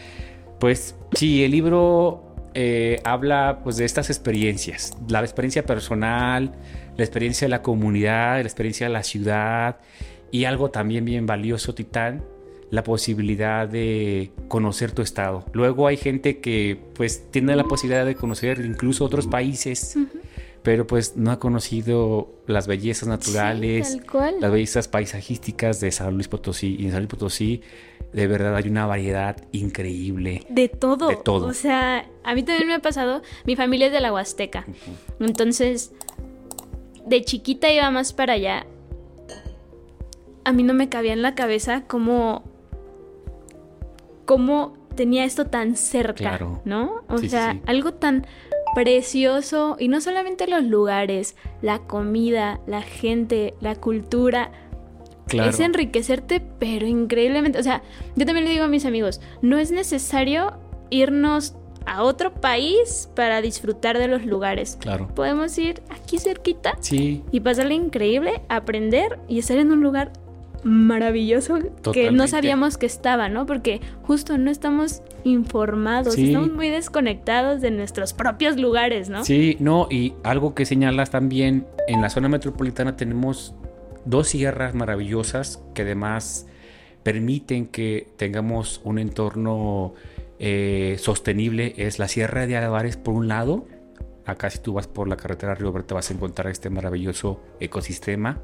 pues 0.60 0.96
sí, 1.16 1.44
el 1.44 1.52
libro 1.52 2.36
eh, 2.54 3.02
habla 3.04 3.62
pues 3.64 3.78
de 3.78 3.86
estas 3.86 4.10
experiencias, 4.10 4.96
la 5.08 5.22
experiencia 5.22 5.66
personal, 5.66 6.54
la 6.98 7.04
experiencia 7.04 7.46
de 7.46 7.50
la 7.50 7.62
comunidad, 7.62 8.36
la 8.36 8.42
experiencia 8.42 8.88
de 8.88 8.94
la 8.94 9.04
ciudad 9.04 9.78
y 10.32 10.46
algo 10.46 10.70
también 10.70 11.06
bien 11.06 11.26
valioso, 11.26 11.74
Titán, 11.74 12.24
la 12.70 12.84
posibilidad 12.84 13.68
de 13.68 14.32
conocer 14.48 14.92
tu 14.92 15.02
estado. 15.02 15.46
Luego 15.54 15.88
hay 15.88 15.98
gente 15.98 16.40
que 16.40 16.80
pues 16.96 17.30
tiene 17.32 17.56
la 17.56 17.64
posibilidad 17.64 18.06
de 18.06 18.16
conocer 18.16 18.60
incluso 18.66 19.06
otros 19.06 19.28
países 19.28 19.98
pero 20.64 20.88
pues 20.88 21.18
no 21.18 21.32
ha 21.32 21.40
conocido 21.40 22.30
las 22.48 22.68
bellezas 22.68 23.10
naturales, 23.10 23.98
las 24.40 24.52
bellezas 24.52 24.88
paisajísticas 24.88 25.82
de 25.82 25.92
San 25.92 26.14
Luis 26.14 26.30
Potosí. 26.30 26.78
Y 26.80 26.86
en 26.86 26.92
San 26.92 27.02
Luis 27.02 27.10
Potosí, 27.10 27.62
de 28.14 28.28
verdad, 28.28 28.56
hay 28.56 28.70
una 28.70 28.86
variedad 28.86 29.36
increíble. 29.52 30.46
De 30.50 30.70
todo. 30.70 31.10
De 31.10 31.18
todo. 31.18 31.48
O 31.48 31.54
sea, 31.54 32.06
a 32.24 32.34
mí 32.34 32.44
también 32.44 32.70
me 32.70 32.76
ha 32.76 32.80
pasado, 32.80 33.22
mi 33.46 33.58
familia 33.58 33.88
es 33.88 33.94
de 33.94 34.00
la 34.00 34.14
Huasteca. 34.14 34.66
Entonces, 35.20 35.92
de 37.06 37.22
chiquita 37.24 37.70
iba 37.70 37.92
más 37.92 38.14
para 38.14 38.34
allá. 38.34 38.66
A 40.46 40.54
mí 40.54 40.64
no 40.64 40.74
me 40.74 40.88
cabía 40.88 41.12
en 41.12 41.22
la 41.22 41.36
cabeza 41.36 41.84
cómo, 41.88 42.44
cómo 44.24 44.78
tenía 44.96 45.26
esto 45.26 45.48
tan 45.48 45.76
cerca, 45.76 46.40
¿no? 46.64 47.04
O 47.10 47.18
sea, 47.18 47.60
algo 47.66 47.94
tan 47.94 48.26
precioso 48.74 49.76
y 49.80 49.88
no 49.88 50.02
solamente 50.02 50.48
los 50.48 50.64
lugares, 50.64 51.36
la 51.62 51.80
comida, 51.80 52.60
la 52.68 52.82
gente, 52.82 53.54
la 53.60 53.76
cultura. 53.76 54.52
Es 55.32 55.60
enriquecerte, 55.60 56.42
pero 56.60 56.86
increíblemente. 56.86 57.58
O 57.58 57.64
sea, 57.64 57.82
yo 58.16 58.26
también 58.26 58.46
le 58.46 58.52
digo 58.52 58.66
a 58.66 58.68
mis 58.68 58.86
amigos, 58.86 59.20
no 59.42 59.58
es 59.58 59.72
necesario 59.72 60.54
irnos 60.90 61.56
a 61.86 62.04
otro 62.04 62.34
país 62.34 63.10
para 63.16 63.42
disfrutar 63.42 63.98
de 63.98 64.08
los 64.08 64.26
lugares. 64.26 64.78
Claro. 64.80 65.08
Podemos 65.16 65.58
ir 65.58 65.82
aquí 65.90 66.18
cerquita 66.20 66.78
sí. 66.80 67.24
y 67.32 67.40
pasarle 67.40 67.74
increíble, 67.74 68.42
aprender 68.50 69.20
y 69.28 69.40
estar 69.40 69.58
en 69.58 69.72
un 69.72 69.82
lugar 69.82 70.14
maravilloso 70.64 71.60
que 71.92 72.12
no 72.12 72.28
sabíamos 72.28 72.78
que 72.78 72.86
estaba, 72.86 73.30
¿no? 73.30 73.46
Porque 73.46 73.82
justo 74.04 74.38
no 74.38 74.50
estamos 74.50 75.02
informados, 75.24 76.18
estamos 76.18 76.52
muy 76.52 76.70
desconectados 76.70 77.62
de 77.62 77.72
nuestros 77.72 78.14
propios 78.14 78.58
lugares, 78.58 79.10
¿no? 79.10 79.24
Sí, 79.24 79.58
no, 79.60 79.88
y 79.90 80.14
algo 80.24 80.56
que 80.56 80.66
señalas 80.66 81.10
también, 81.10 81.68
en 81.88 82.02
la 82.02 82.10
zona 82.10 82.30
metropolitana 82.30 82.96
tenemos 82.96 83.54
dos 84.06 84.30
sierras 84.30 84.74
maravillosas 84.74 85.64
que 85.74 85.84
además 85.84 86.48
permiten 87.04 87.68
que 87.68 88.08
tengamos 88.18 88.82
un 88.84 89.00
entorno 89.00 89.94
eh, 90.40 90.96
sostenible. 91.00 91.74
Es 91.78 92.00
la 92.00 92.08
Sierra 92.08 92.48
de 92.48 92.58
Álvarez 92.58 92.98
por 92.98 93.14
un 93.14 93.28
lado, 93.28 93.66
acá 94.26 94.50
si 94.50 94.60
tú 94.60 94.74
vas 94.74 94.88
por 94.88 95.08
la 95.08 95.18
carretera 95.18 95.56
Río 95.56 95.72
Verde 95.72 95.94
vas 95.94 96.10
a 96.10 96.14
encontrar 96.14 96.48
este 96.48 96.70
maravilloso 96.70 97.42
ecosistema 97.60 98.40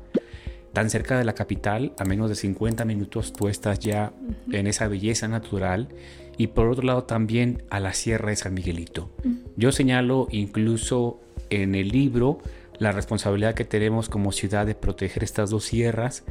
tan 0.74 0.90
cerca 0.90 1.18
de 1.18 1.24
la 1.24 1.34
capital, 1.34 1.94
a 1.98 2.06
menos 2.06 2.30
de 2.30 2.36
50 2.36 2.86
minutos 2.86 3.34
tú 3.34 3.48
estás 3.48 3.80
ya 3.80 4.14
en 4.52 4.68
esa 4.68 4.88
belleza 4.88 5.28
natural. 5.28 5.90
Y 6.38 6.48
por 6.48 6.68
otro 6.68 6.86
lado 6.86 7.04
también 7.04 7.64
a 7.70 7.80
la 7.80 7.94
Sierra 7.94 8.30
de 8.30 8.36
San 8.38 8.54
Miguelito. 8.54 9.10
Yo 9.58 9.72
señalo 9.74 10.28
incluso 10.32 11.20
en 11.50 11.76
el 11.76 11.90
libro 11.90 12.40
la 12.78 12.94
responsabilidad 12.94 13.56
que 13.56 13.66
tenemos 13.66 14.08
como 14.08 14.32
ciudad 14.32 14.66
de 14.66 14.74
proteger 14.74 15.24
estas 15.24 15.50
dos 15.50 15.66
sierras 15.66 16.24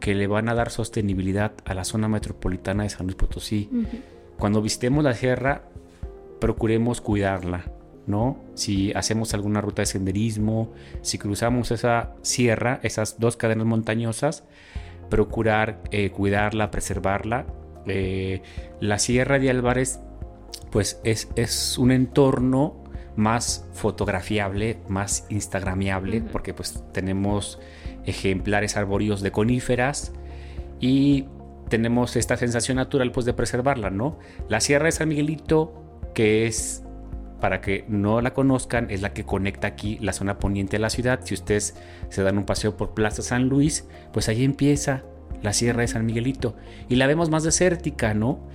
que 0.00 0.14
le 0.14 0.26
van 0.26 0.48
a 0.48 0.54
dar 0.54 0.70
sostenibilidad 0.70 1.52
a 1.66 1.74
la 1.74 1.84
zona 1.84 2.08
metropolitana 2.08 2.84
de 2.84 2.88
San 2.88 3.06
Luis 3.06 3.16
Potosí. 3.16 3.68
Cuando 4.38 4.62
visitemos 4.62 5.04
la 5.04 5.12
sierra, 5.12 5.64
procuremos 6.40 7.02
cuidarla, 7.02 7.70
¿no? 8.10 8.38
Si 8.54 8.92
hacemos 8.92 9.32
alguna 9.34 9.60
ruta 9.60 9.82
de 9.82 9.86
senderismo, 9.86 10.72
si 11.02 11.18
cruzamos 11.18 11.70
esa 11.70 12.14
sierra, 12.22 12.80
esas 12.82 13.18
dos 13.18 13.36
cadenas 13.36 13.66
montañosas, 13.66 14.44
procurar 15.10 15.82
eh, 15.90 16.10
cuidarla, 16.10 16.70
preservarla. 16.70 17.46
Eh, 17.86 18.42
la 18.80 18.98
Sierra 18.98 19.38
de 19.38 19.50
Álvarez, 19.50 20.00
pues 20.70 21.00
es, 21.04 21.28
es, 21.36 21.78
un 21.78 21.90
entorno 21.90 22.84
más 23.16 23.66
fotografiable, 23.72 24.78
más 24.88 25.26
instagramiable, 25.28 26.20
porque 26.20 26.54
pues 26.54 26.82
tenemos 26.92 27.58
ejemplares 28.06 28.76
arbóreos 28.76 29.20
de 29.20 29.30
coníferas 29.30 30.12
y 30.78 31.26
tenemos 31.68 32.16
esta 32.16 32.36
sensación 32.36 32.76
natural 32.76 33.12
pues 33.12 33.26
de 33.26 33.32
preservarla, 33.32 33.90
¿no? 33.90 34.18
La 34.48 34.60
Sierra 34.60 34.86
de 34.86 34.92
San 34.92 35.08
Miguelito, 35.08 36.00
que 36.14 36.46
es 36.46 36.82
para 37.40 37.60
que 37.60 37.84
no 37.88 38.20
la 38.20 38.34
conozcan, 38.34 38.90
es 38.90 39.02
la 39.02 39.12
que 39.12 39.24
conecta 39.24 39.66
aquí 39.68 39.98
la 40.00 40.12
zona 40.12 40.38
poniente 40.38 40.76
de 40.76 40.80
la 40.80 40.90
ciudad. 40.90 41.20
Si 41.24 41.34
ustedes 41.34 41.76
se 42.08 42.22
dan 42.22 42.38
un 42.38 42.44
paseo 42.44 42.76
por 42.76 42.94
Plaza 42.94 43.22
San 43.22 43.48
Luis, 43.48 43.88
pues 44.12 44.28
ahí 44.28 44.44
empieza 44.44 45.04
la 45.42 45.52
Sierra 45.52 45.80
de 45.80 45.88
San 45.88 46.06
Miguelito 46.06 46.56
y 46.88 46.96
la 46.96 47.06
vemos 47.06 47.30
más 47.30 47.42
desértica, 47.42 48.14
¿no? 48.14 48.46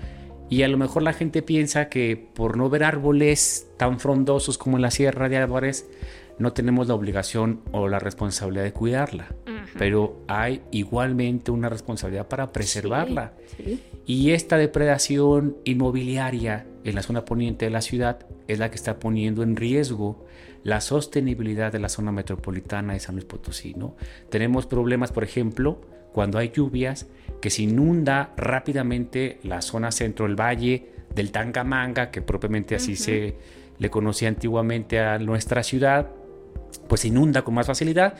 Y 0.49 0.61
a 0.61 0.67
lo 0.67 0.77
mejor 0.77 1.01
la 1.01 1.13
gente 1.13 1.41
piensa 1.41 1.89
que 1.89 2.29
por 2.35 2.55
no 2.55 2.69
ver 2.69 2.83
árboles 2.83 3.67
tan 3.77 3.99
frondosos 3.99 4.57
como 4.57 4.77
en 4.77 4.83
la 4.83 4.91
Sierra 4.91 5.27
de 5.27 5.37
Álvarez, 5.37 5.89
no 6.37 6.53
tenemos 6.53 6.87
la 6.87 6.93
obligación 6.93 7.61
o 7.71 7.87
la 7.87 7.99
responsabilidad 7.99 8.63
de 8.63 8.73
cuidarla. 8.73 9.29
Pero 9.77 10.21
hay 10.27 10.61
igualmente 10.71 11.51
una 11.51 11.69
responsabilidad 11.69 12.27
para 12.27 12.51
preservarla. 12.51 13.33
Y 14.05 14.31
esta 14.31 14.57
depredación 14.57 15.57
inmobiliaria 15.63 16.65
en 16.83 16.95
la 16.95 17.01
zona 17.01 17.25
poniente 17.25 17.65
de 17.65 17.71
la 17.71 17.81
ciudad 17.81 18.25
es 18.47 18.59
la 18.59 18.69
que 18.69 18.75
está 18.75 18.99
poniendo 18.99 19.43
en 19.43 19.55
riesgo 19.55 20.25
la 20.63 20.81
sostenibilidad 20.81 21.71
de 21.71 21.79
la 21.79 21.89
zona 21.89 22.11
metropolitana 22.11 22.93
de 22.93 22.99
San 22.99 23.15
Luis 23.15 23.25
Potosí. 23.25 23.73
¿no? 23.75 23.95
Tenemos 24.29 24.65
problemas, 24.65 25.11
por 25.11 25.23
ejemplo, 25.23 25.81
cuando 26.11 26.37
hay 26.37 26.51
lluvias, 26.51 27.07
que 27.41 27.49
se 27.49 27.63
inunda 27.63 28.33
rápidamente 28.37 29.39
la 29.43 29.61
zona 29.61 29.91
centro 29.91 30.25
del 30.25 30.39
valle 30.39 30.93
del 31.13 31.31
Tangamanga, 31.31 32.09
que 32.09 32.21
propiamente 32.21 32.75
así 32.75 32.95
se 32.95 33.35
le 33.77 33.89
conocía 33.89 34.29
antiguamente 34.29 34.99
a 34.99 35.19
nuestra 35.19 35.61
ciudad, 35.61 36.09
pues 36.87 37.01
se 37.01 37.09
inunda 37.09 37.43
con 37.43 37.53
más 37.53 37.67
facilidad 37.67 38.15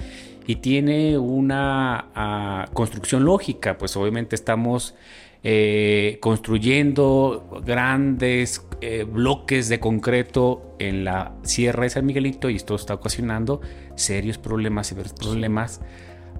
y 0.47 0.57
tiene 0.57 1.17
una 1.17 2.09
ah, 2.15 2.65
construcción 2.73 3.25
lógica, 3.25 3.77
pues 3.77 3.95
obviamente 3.97 4.35
estamos 4.35 4.95
eh, 5.43 6.17
construyendo 6.21 7.61
grandes 7.63 8.65
eh, 8.81 9.03
bloques 9.03 9.69
de 9.69 9.79
concreto 9.79 10.75
en 10.79 11.03
la 11.03 11.33
Sierra 11.43 11.83
de 11.83 11.89
San 11.89 12.05
Miguelito 12.05 12.49
y 12.49 12.55
esto 12.55 12.75
está 12.75 12.95
ocasionando 12.95 13.61
serios 13.95 14.37
problemas, 14.37 14.87
serios 14.87 15.13
problemas 15.13 15.81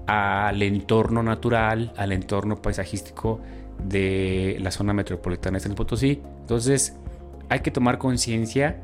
al 0.06 0.62
entorno 0.62 1.22
natural, 1.22 1.92
al 1.96 2.12
entorno 2.12 2.56
paisajístico 2.62 3.40
de 3.82 4.56
la 4.60 4.70
zona 4.70 4.92
metropolitana 4.92 5.58
de 5.58 5.64
San 5.64 5.74
Potosí. 5.74 6.20
Entonces 6.40 6.96
hay 7.48 7.60
que 7.60 7.70
tomar 7.70 7.98
conciencia 7.98 8.82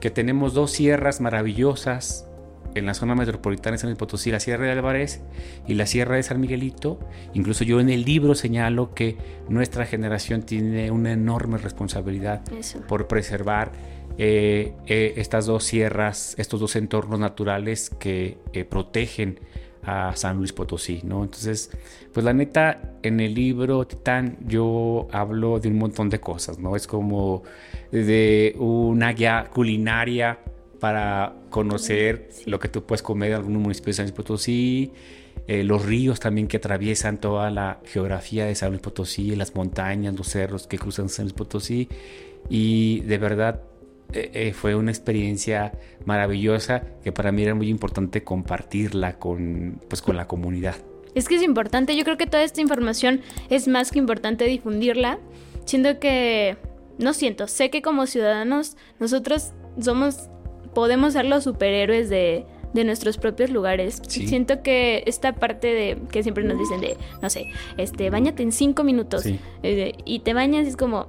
que 0.00 0.10
tenemos 0.10 0.54
dos 0.54 0.72
sierras 0.72 1.20
maravillosas 1.20 2.28
en 2.74 2.86
la 2.86 2.94
zona 2.94 3.14
metropolitana 3.14 3.72
de 3.72 3.78
San 3.78 3.90
Luis 3.90 3.98
Potosí, 3.98 4.30
la 4.30 4.40
Sierra 4.40 4.64
de 4.64 4.72
Álvarez 4.72 5.22
y 5.66 5.74
la 5.74 5.86
Sierra 5.86 6.16
de 6.16 6.22
San 6.22 6.40
Miguelito. 6.40 6.98
Incluso 7.34 7.64
yo 7.64 7.80
en 7.80 7.88
el 7.88 8.04
libro 8.04 8.34
señalo 8.34 8.94
que 8.94 9.16
nuestra 9.48 9.86
generación 9.86 10.42
tiene 10.42 10.90
una 10.90 11.12
enorme 11.12 11.58
responsabilidad 11.58 12.42
por 12.88 13.06
preservar 13.06 13.72
eh, 14.16 14.74
eh, 14.86 15.14
estas 15.16 15.46
dos 15.46 15.64
sierras, 15.64 16.34
estos 16.38 16.60
dos 16.60 16.76
entornos 16.76 17.18
naturales 17.18 17.90
que 17.90 18.38
eh, 18.52 18.64
protegen 18.64 19.40
a 19.82 20.14
San 20.16 20.38
Luis 20.38 20.52
Potosí, 20.52 21.00
¿no? 21.02 21.24
Entonces, 21.24 21.70
pues 22.12 22.24
la 22.24 22.32
neta, 22.32 22.94
en 23.02 23.20
el 23.20 23.34
libro 23.34 23.86
Titán 23.86 24.38
yo 24.46 25.08
hablo 25.10 25.58
de 25.58 25.68
un 25.68 25.78
montón 25.78 26.08
de 26.08 26.20
cosas, 26.20 26.58
¿no? 26.58 26.76
Es 26.76 26.86
como 26.86 27.42
de 27.90 28.54
una 28.58 29.12
guía 29.12 29.50
culinaria 29.52 30.38
para 30.84 31.32
conocer 31.48 32.28
lo 32.44 32.58
que 32.58 32.68
tú 32.68 32.84
puedes 32.84 33.00
comer 33.00 33.30
en 33.30 33.36
algunos 33.36 33.62
municipios 33.62 33.96
de 33.96 34.02
San 34.02 34.04
Luis 34.04 34.16
Potosí, 34.16 34.92
eh, 35.46 35.64
los 35.64 35.82
ríos 35.82 36.20
también 36.20 36.46
que 36.46 36.58
atraviesan 36.58 37.22
toda 37.22 37.50
la 37.50 37.80
geografía 37.86 38.44
de 38.44 38.54
San 38.54 38.68
Luis 38.68 38.82
Potosí, 38.82 39.34
las 39.34 39.54
montañas, 39.54 40.14
los 40.14 40.28
cerros 40.28 40.66
que 40.66 40.76
cruzan 40.76 41.08
San 41.08 41.24
Luis 41.24 41.32
Potosí. 41.32 41.88
Y 42.50 43.00
de 43.00 43.16
verdad 43.16 43.62
eh, 44.12 44.30
eh, 44.34 44.52
fue 44.52 44.74
una 44.74 44.90
experiencia 44.90 45.72
maravillosa 46.04 46.82
que 47.02 47.12
para 47.12 47.32
mí 47.32 47.44
era 47.44 47.54
muy 47.54 47.70
importante 47.70 48.22
compartirla 48.22 49.18
con, 49.18 49.80
pues, 49.88 50.02
con 50.02 50.18
la 50.18 50.26
comunidad. 50.26 50.76
Es 51.14 51.28
que 51.28 51.36
es 51.36 51.42
importante, 51.42 51.96
yo 51.96 52.04
creo 52.04 52.18
que 52.18 52.26
toda 52.26 52.42
esta 52.42 52.60
información 52.60 53.22
es 53.48 53.68
más 53.68 53.90
que 53.90 54.00
importante 54.00 54.44
difundirla. 54.44 55.18
Siento 55.64 55.98
que, 55.98 56.58
no 56.98 57.14
siento, 57.14 57.48
sé 57.48 57.70
que 57.70 57.80
como 57.80 58.06
ciudadanos 58.06 58.76
nosotros 59.00 59.54
somos, 59.80 60.28
podemos 60.74 61.12
ser 61.12 61.24
los 61.24 61.44
superhéroes 61.44 62.08
de, 62.10 62.46
de 62.74 62.84
nuestros 62.84 63.16
propios 63.16 63.50
lugares. 63.50 64.02
Siento 64.06 64.62
que 64.62 65.04
esta 65.06 65.32
parte 65.32 65.68
de 65.68 65.98
que 66.10 66.22
siempre 66.22 66.44
nos 66.44 66.58
dicen 66.58 66.80
de, 66.80 66.96
no 67.22 67.30
sé, 67.30 67.46
este, 67.78 68.10
bañate 68.10 68.42
en 68.42 68.52
cinco 68.52 68.84
minutos 68.84 69.24
eh, 69.62 69.92
y 70.04 70.18
te 70.20 70.34
bañas 70.34 70.66
y 70.66 70.70
es 70.70 70.76
como, 70.76 71.06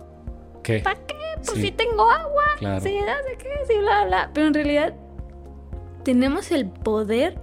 ¿qué? 0.64 0.80
¿Para 0.80 1.00
qué? 1.06 1.16
Pues 1.46 1.60
si 1.60 1.72
tengo 1.72 2.10
agua, 2.10 2.44
claro. 2.58 2.82
sí, 2.82 2.96
no 3.00 3.06
sé 3.06 3.38
qué, 3.38 3.50
sí, 3.68 3.80
bla, 3.80 4.06
bla. 4.06 4.32
Pero 4.34 4.48
en 4.48 4.54
realidad 4.54 4.96
tenemos 6.04 6.52
el 6.52 6.68
poder 6.68 7.38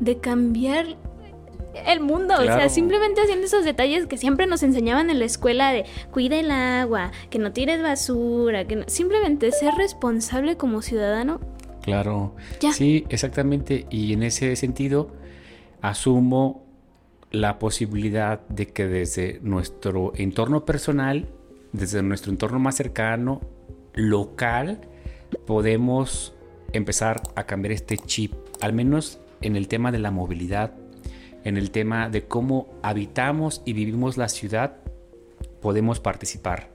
de 0.00 0.18
cambiar 0.18 0.96
el 1.86 2.00
mundo, 2.00 2.34
o 2.34 2.42
sea, 2.42 2.68
simplemente 2.68 3.20
haciendo 3.20 3.46
esos 3.46 3.64
detalles 3.64 4.06
que 4.06 4.16
siempre 4.16 4.46
nos 4.46 4.64
enseñaban 4.64 5.10
en 5.10 5.20
la 5.20 5.24
escuela 5.24 5.72
de 5.72 5.84
cuida 6.10 6.38
el 6.38 6.50
agua, 6.50 7.12
que 7.30 7.38
no 7.38 7.52
tires 7.52 7.80
basura, 7.80 8.66
que 8.66 8.84
simplemente 8.88 9.52
ser 9.52 9.74
responsable 9.74 10.56
como 10.56 10.82
ciudadano 10.82 11.40
Claro. 11.90 12.34
Sí, 12.72 13.04
exactamente. 13.08 13.86
Y 13.90 14.12
en 14.12 14.22
ese 14.22 14.54
sentido, 14.56 15.10
asumo 15.80 16.64
la 17.30 17.58
posibilidad 17.58 18.40
de 18.48 18.66
que 18.66 18.86
desde 18.86 19.38
nuestro 19.42 20.12
entorno 20.16 20.64
personal, 20.64 21.28
desde 21.72 22.02
nuestro 22.02 22.32
entorno 22.32 22.58
más 22.58 22.76
cercano, 22.76 23.40
local, 23.94 24.80
podemos 25.46 26.34
empezar 26.72 27.22
a 27.34 27.44
cambiar 27.44 27.72
este 27.72 27.98
chip, 27.98 28.34
al 28.60 28.72
menos 28.72 29.20
en 29.40 29.56
el 29.56 29.68
tema 29.68 29.92
de 29.92 29.98
la 29.98 30.10
movilidad, 30.10 30.74
en 31.44 31.56
el 31.56 31.70
tema 31.70 32.08
de 32.08 32.24
cómo 32.26 32.68
habitamos 32.82 33.62
y 33.64 33.72
vivimos 33.72 34.16
la 34.16 34.28
ciudad, 34.28 34.76
podemos 35.62 36.00
participar 36.00 36.70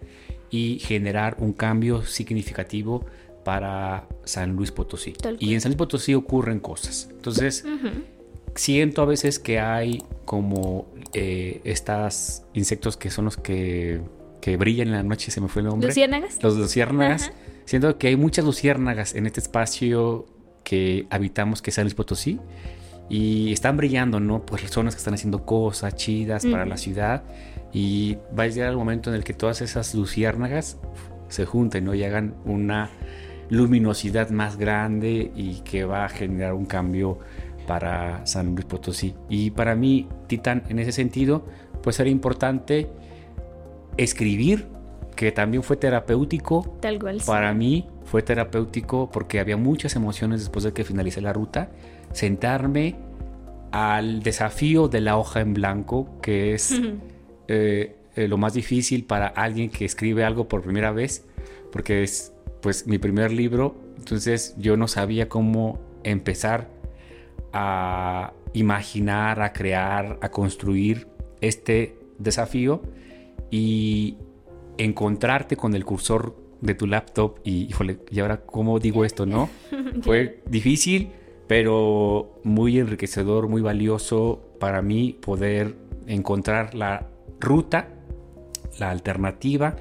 y 0.50 0.80
generar 0.80 1.38
un 1.40 1.54
cambio 1.54 2.04
significativo 2.04 3.06
para 3.46 4.08
San 4.26 4.56
Luis 4.56 4.72
Potosí. 4.72 5.14
Y 5.40 5.54
en 5.54 5.62
San 5.62 5.70
Luis 5.70 5.78
Potosí 5.78 6.16
ocurren 6.16 6.60
cosas. 6.60 7.08
Entonces, 7.12 7.64
siento 8.56 9.04
a 9.04 9.06
veces 9.06 9.38
que 9.38 9.60
hay 9.60 10.04
como 10.26 10.88
eh, 11.14 11.62
estos 11.64 12.42
insectos 12.54 12.98
que 12.98 13.12
son 13.12 13.26
los 13.26 13.38
que, 13.38 14.02
que, 14.42 14.58
brillan 14.58 14.88
en 14.88 14.94
la 14.96 15.04
noche, 15.04 15.30
se 15.30 15.40
me 15.42 15.48
fue 15.48 15.62
el 15.62 15.68
nombre. 15.68 15.88
¿Luciérnagas? 15.88 16.42
Los 16.42 16.58
luciérnagas. 16.58 17.32
Siento 17.66 17.98
que 18.00 18.08
hay 18.08 18.16
muchas 18.16 18.44
luciérnagas 18.44 19.14
en 19.14 19.28
este 19.28 19.42
espacio 19.42 20.26
que 20.64 21.06
habitamos, 21.12 21.62
que 21.62 21.70
es 21.70 21.76
San 21.76 21.84
Luis 21.84 21.94
Potosí. 21.94 22.40
Y 23.10 23.54
están 23.54 23.78
brillando, 23.78 24.20
¿no? 24.20 24.44
Pues 24.44 24.64
personas 24.64 24.96
que 24.96 25.00
están 25.00 25.14
haciendo 25.14 25.46
cosas 25.46 25.96
chidas 25.96 26.48
para 26.48 26.66
la 26.66 26.78
ciudad. 26.78 27.22
Y 27.72 28.18
va 28.38 28.44
a 28.44 28.48
llegar 28.48 28.72
el 28.72 28.78
momento 28.78 29.12
en 29.12 29.18
el 29.18 29.24
que 29.24 29.36
todas 29.36 29.62
esas 29.62 29.94
luciérnagas 29.94 30.80
se 31.30 31.46
junten, 31.46 31.86
¿no? 31.86 31.94
Y 31.94 32.04
hagan 32.04 32.34
una 32.46 32.90
luminosidad 33.50 34.30
más 34.30 34.58
grande 34.58 35.32
y 35.36 35.62
que 35.62 35.86
va 35.86 36.06
a 36.06 36.10
generar 36.10 36.54
un 36.54 36.66
cambio 36.66 37.20
para 37.68 38.26
San 38.26 38.54
Luis 38.54 38.66
Potosí. 38.66 39.16
Y 39.30 39.52
para 39.52 39.76
mí, 39.76 40.08
Titán, 40.28 40.64
en 40.70 40.80
ese 40.80 40.92
sentido, 40.92 41.46
pues 41.82 42.00
era 42.00 42.10
importante 42.10 42.90
escribir, 43.98 44.68
que 45.16 45.32
también 45.32 45.64
fue 45.64 45.78
terapéutico. 45.78 46.78
Tal 46.82 47.00
cual. 47.00 47.22
Para 47.26 47.54
mí 47.54 47.88
fue 48.04 48.22
terapéutico 48.22 49.10
porque 49.12 49.40
había 49.40 49.58
muchas 49.58 49.96
emociones 49.96 50.42
después 50.42 50.64
de 50.64 50.74
que 50.74 50.84
finalicé 50.84 51.22
la 51.22 51.34
ruta. 51.34 51.70
Sentarme 52.12 52.96
al 53.72 54.24
desafío 54.24 54.88
de 54.88 55.02
la 55.02 55.18
hoja 55.18 55.42
en 55.42 55.54
blanco, 55.54 56.20
que 56.22 56.54
es 56.54 56.80
eh, 57.48 57.96
eh, 58.16 58.28
lo 58.28 58.38
más 58.38 58.54
difícil 58.54 59.06
para 59.06 59.28
alguien 59.28 59.70
que 59.70 59.86
escribe 59.86 60.24
algo 60.24 60.48
por 60.48 60.62
primera 60.62 60.92
vez, 60.92 61.26
porque 61.72 62.04
es 62.04 62.32
pues 62.66 62.88
mi 62.88 62.98
primer 62.98 63.32
libro, 63.32 63.76
entonces 63.96 64.56
yo 64.58 64.76
no 64.76 64.88
sabía 64.88 65.30
cómo 65.30 65.78
empezar 66.04 66.68
a 67.54 68.34
imaginar, 68.54 69.40
a 69.44 69.54
crear, 69.54 70.18
a 70.20 70.30
construir 70.30 71.08
este 71.42 71.96
desafío 72.18 72.82
y 73.52 74.18
encontrarte 74.80 75.56
con 75.56 75.76
el 75.76 75.86
cursor 75.86 76.36
de 76.60 76.74
tu 76.74 76.88
laptop 76.88 77.38
y, 77.44 77.66
híjole, 77.66 78.00
y 78.10 78.20
ahora 78.20 78.38
cómo 78.38 78.80
digo 78.80 79.06
esto, 79.06 79.28
¿no? 79.28 79.48
Fue 80.02 80.42
difícil, 80.50 81.12
pero 81.46 82.40
muy 82.44 82.80
enriquecedor, 82.80 83.48
muy 83.48 83.62
valioso 83.62 84.42
para 84.60 84.82
mí 84.82 85.16
poder 85.22 85.76
encontrar 86.08 86.74
la 86.74 87.12
ruta, 87.40 87.90
la 88.80 88.90
alternativa 88.90 89.76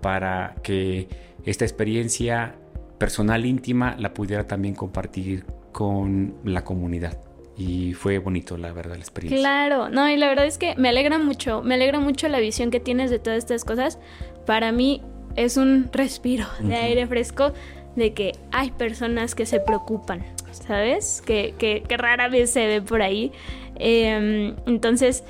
para 0.00 0.54
que 0.62 1.06
esta 1.44 1.64
experiencia 1.64 2.56
personal 2.98 3.46
íntima 3.46 3.96
la 3.98 4.12
pudiera 4.12 4.46
también 4.46 4.74
compartir 4.74 5.44
con 5.72 6.34
la 6.44 6.64
comunidad. 6.64 7.18
Y 7.56 7.92
fue 7.92 8.18
bonito, 8.18 8.56
la 8.56 8.72
verdad, 8.72 8.94
la 8.94 9.00
experiencia. 9.00 9.38
Claro, 9.38 9.88
no, 9.90 10.08
y 10.08 10.16
la 10.16 10.28
verdad 10.28 10.46
es 10.46 10.56
que 10.56 10.74
me 10.76 10.88
alegra 10.88 11.18
mucho, 11.18 11.62
me 11.62 11.74
alegra 11.74 12.00
mucho 12.00 12.28
la 12.28 12.40
visión 12.40 12.70
que 12.70 12.80
tienes 12.80 13.10
de 13.10 13.18
todas 13.18 13.38
estas 13.38 13.64
cosas. 13.64 13.98
Para 14.46 14.72
mí 14.72 15.02
es 15.36 15.56
un 15.56 15.90
respiro 15.92 16.46
de 16.60 16.74
aire 16.76 17.06
fresco 17.06 17.52
de 17.96 18.14
que 18.14 18.32
hay 18.52 18.70
personas 18.70 19.34
que 19.34 19.46
se 19.46 19.60
preocupan, 19.60 20.24
¿sabes? 20.52 21.22
Que, 21.24 21.54
que, 21.58 21.96
rara 21.96 22.28
vez 22.28 22.50
se 22.50 22.66
ve 22.66 22.82
por 22.82 23.02
ahí. 23.02 23.32
Em, 23.76 24.56
entonces, 24.66 25.24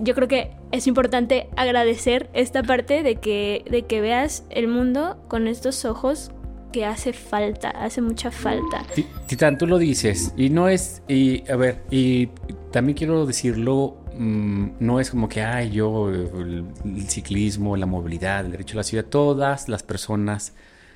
yo 0.00 0.14
creo 0.14 0.28
que 0.28 0.50
es 0.72 0.86
importante 0.86 1.48
agradecer 1.56 2.30
esta 2.32 2.62
parte 2.62 3.02
de 3.02 3.16
que, 3.16 3.64
de 3.70 3.82
que 3.82 4.00
veas 4.00 4.44
el 4.50 4.68
mundo 4.68 5.18
con 5.28 5.48
estos 5.48 5.84
ojos 5.84 6.30
que 6.72 6.84
hace 6.84 7.12
falta, 7.12 7.70
hace 7.70 8.00
mucha 8.00 8.30
falta. 8.30 8.84
Titán, 9.26 9.58
tú 9.58 9.66
lo 9.66 9.78
dices, 9.78 10.34
y 10.36 10.50
no 10.50 10.68
es, 10.68 11.02
y 11.08 11.48
a 11.50 11.56
ver, 11.56 11.82
y 11.90 12.28
también 12.70 12.96
quiero 12.96 13.26
decirlo, 13.26 13.96
mm, 14.16 14.68
no 14.80 15.00
es 15.00 15.10
como 15.10 15.28
que, 15.28 15.42
ay, 15.42 15.70
yo, 15.70 16.10
el, 16.10 16.64
ciclismo, 17.08 17.76
la 17.76 17.86
movilidad, 17.86 18.44
el 18.44 18.52
derecho 18.52 18.76
a 18.76 18.78
la 18.78 18.82
ciudad, 18.82 19.04
todas 19.06 19.68
las 19.68 19.82
personas 19.82 20.54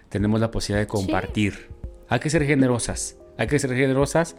tenemos 0.08 0.40
la 0.40 0.50
posibilidad 0.50 0.82
de 0.82 0.88
compartir. 0.88 1.68
Hay 2.08 2.20
que 2.20 2.28
ser 2.28 2.44
generosas, 2.44 3.16
hay 3.38 3.46
que 3.46 3.58
ser 3.58 3.74
generosas. 3.74 4.36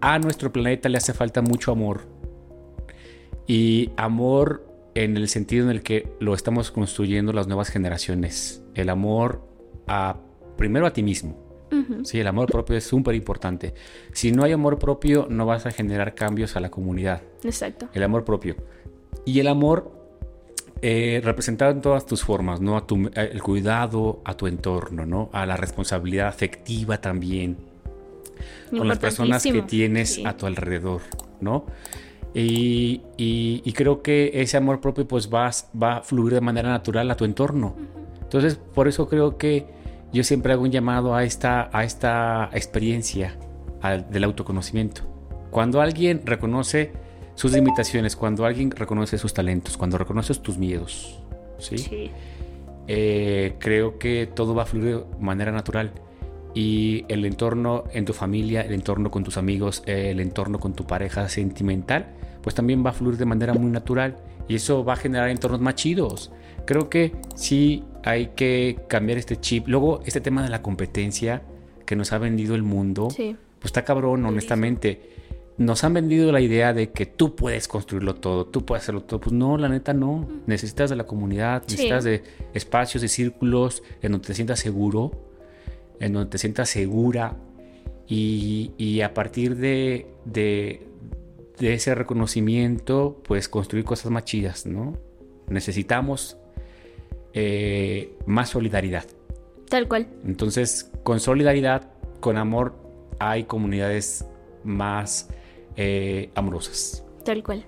A 0.00 0.18
nuestro 0.18 0.52
planeta 0.52 0.88
le 0.88 0.98
hace 0.98 1.14
falta 1.14 1.42
mucho 1.42 1.70
amor, 1.72 2.06
y 3.46 3.90
amor 3.96 4.66
en 4.94 5.16
el 5.16 5.28
sentido 5.28 5.64
en 5.64 5.70
el 5.70 5.82
que 5.82 6.08
lo 6.20 6.34
estamos 6.34 6.70
construyendo 6.70 7.32
las 7.32 7.46
nuevas 7.46 7.68
generaciones. 7.68 8.62
El 8.74 8.88
amor 8.88 9.42
a 9.86 10.16
primero 10.56 10.86
a 10.86 10.92
ti 10.92 11.02
mismo. 11.02 11.44
Sí, 12.04 12.20
el 12.20 12.26
amor 12.26 12.50
propio 12.50 12.76
es 12.76 12.84
súper 12.84 13.14
importante. 13.14 13.74
Si 14.12 14.32
no 14.32 14.44
hay 14.44 14.52
amor 14.52 14.78
propio, 14.78 15.26
no 15.28 15.44
vas 15.46 15.66
a 15.66 15.70
generar 15.70 16.14
cambios 16.14 16.56
a 16.56 16.60
la 16.60 16.70
comunidad. 16.70 17.22
Exacto. 17.42 17.88
El 17.92 18.02
amor 18.02 18.24
propio. 18.24 18.56
Y 19.24 19.40
el 19.40 19.48
amor 19.48 19.92
eh, 20.80 21.20
representado 21.22 21.72
en 21.72 21.80
todas 21.80 22.06
tus 22.06 22.22
formas, 22.22 22.60
¿no? 22.60 22.76
A 22.76 22.86
tu, 22.86 23.10
el 23.14 23.42
cuidado 23.42 24.20
a 24.24 24.34
tu 24.36 24.46
entorno, 24.46 25.04
¿no? 25.04 25.28
A 25.32 25.44
la 25.44 25.56
responsabilidad 25.56 26.28
afectiva 26.28 27.00
también. 27.00 27.56
Con 28.70 28.88
las 28.88 28.98
personas 28.98 29.42
que 29.42 29.62
tienes 29.62 30.20
a 30.24 30.36
tu 30.36 30.46
alrededor, 30.46 31.02
¿no? 31.40 31.66
Y, 32.38 33.72
creo 33.72 34.02
que 34.02 34.30
ese 34.34 34.56
amor 34.56 34.80
propio 34.80 35.08
pues 35.08 35.32
va, 35.32 35.50
va 35.80 35.96
a 35.98 36.00
fluir 36.02 36.34
de 36.34 36.40
manera 36.40 36.68
natural 36.68 37.10
a 37.10 37.16
tu 37.16 37.24
entorno. 37.24 37.74
Entonces, 38.20 38.56
por 38.56 38.88
eso 38.88 39.08
creo 39.08 39.38
que 39.38 39.66
yo 40.12 40.22
siempre 40.22 40.52
hago 40.52 40.62
un 40.62 40.70
llamado 40.70 41.14
a 41.14 41.24
esta, 41.24 41.70
a 41.72 41.84
esta 41.84 42.50
experiencia 42.52 43.36
del 44.10 44.24
autoconocimiento. 44.24 45.02
Cuando 45.50 45.80
alguien 45.80 46.22
reconoce 46.24 46.92
sus 47.34 47.52
limitaciones, 47.52 48.16
cuando 48.16 48.44
alguien 48.44 48.70
reconoce 48.70 49.16
sus 49.16 49.32
talentos, 49.32 49.76
cuando 49.76 49.96
reconoces 49.96 50.42
tus 50.42 50.58
miedos, 50.58 51.22
¿sí? 51.58 52.10
Eh, 52.88 53.54
creo 53.58 53.98
que 53.98 54.26
todo 54.26 54.54
va 54.54 54.64
a 54.64 54.66
fluir 54.66 54.96
de 54.96 55.04
manera 55.20 55.52
natural. 55.52 55.92
Y 56.54 57.04
el 57.08 57.24
entorno 57.24 57.84
en 57.92 58.04
tu 58.04 58.12
familia, 58.12 58.62
el 58.62 58.72
entorno 58.72 59.10
con 59.10 59.24
tus 59.24 59.36
amigos, 59.36 59.82
el 59.86 60.20
entorno 60.20 60.58
con 60.58 60.74
tu 60.74 60.86
pareja 60.86 61.28
sentimental, 61.28 62.06
pues 62.46 62.54
también 62.54 62.86
va 62.86 62.90
a 62.90 62.92
fluir 62.92 63.16
de 63.16 63.24
manera 63.24 63.54
muy 63.54 63.72
natural 63.72 64.18
y 64.46 64.54
eso 64.54 64.84
va 64.84 64.92
a 64.92 64.96
generar 64.96 65.30
entornos 65.30 65.60
más 65.60 65.74
chidos. 65.74 66.30
Creo 66.64 66.88
que 66.88 67.10
sí 67.34 67.82
hay 68.04 68.28
que 68.36 68.78
cambiar 68.86 69.18
este 69.18 69.40
chip. 69.40 69.66
Luego, 69.66 70.00
este 70.06 70.20
tema 70.20 70.44
de 70.44 70.48
la 70.48 70.62
competencia, 70.62 71.42
que 71.84 71.96
nos 71.96 72.12
ha 72.12 72.18
vendido 72.18 72.54
el 72.54 72.62
mundo, 72.62 73.10
Sí. 73.10 73.34
pues 73.58 73.70
está 73.70 73.84
cabrón, 73.84 74.24
honestamente. 74.26 75.10
Nos 75.58 75.82
han 75.82 75.94
vendido 75.94 76.30
la 76.30 76.40
idea 76.40 76.72
de 76.72 76.92
que 76.92 77.04
tú 77.06 77.34
puedes 77.34 77.66
construirlo 77.66 78.14
todo, 78.14 78.46
tú 78.46 78.64
puedes 78.64 78.84
hacerlo 78.84 79.02
todo. 79.02 79.18
Pues 79.18 79.32
no, 79.32 79.58
la 79.58 79.68
neta 79.68 79.92
no. 79.92 80.28
Necesitas 80.46 80.88
de 80.88 80.94
la 80.94 81.04
comunidad, 81.04 81.64
Sí. 81.66 81.72
necesitas 81.74 82.04
de 82.04 82.22
espacios 82.54 83.02
y 83.02 83.08
círculos 83.08 83.82
en 84.02 84.12
donde 84.12 84.28
te 84.28 84.34
sientas 84.34 84.60
seguro, 84.60 85.10
en 85.98 86.12
donde 86.12 86.30
te 86.30 86.38
sientas 86.38 86.68
segura. 86.68 87.36
Y, 88.06 88.70
y 88.78 89.00
a 89.00 89.12
partir 89.14 89.56
de, 89.56 90.06
de, 90.24 90.86
de 91.58 91.74
ese 91.74 91.94
reconocimiento, 91.94 93.20
pues 93.24 93.48
construir 93.48 93.84
cosas 93.84 94.10
más 94.10 94.24
chidas, 94.24 94.66
¿no? 94.66 94.96
Necesitamos 95.48 96.36
eh, 97.32 98.14
más 98.26 98.50
solidaridad. 98.50 99.04
Tal 99.68 99.88
cual. 99.88 100.08
Entonces, 100.24 100.90
con 101.02 101.20
solidaridad, 101.20 101.90
con 102.20 102.36
amor, 102.36 102.74
hay 103.18 103.44
comunidades 103.44 104.26
más 104.64 105.28
eh, 105.76 106.30
amorosas. 106.34 107.04
Tal 107.24 107.42
cual. 107.42 107.64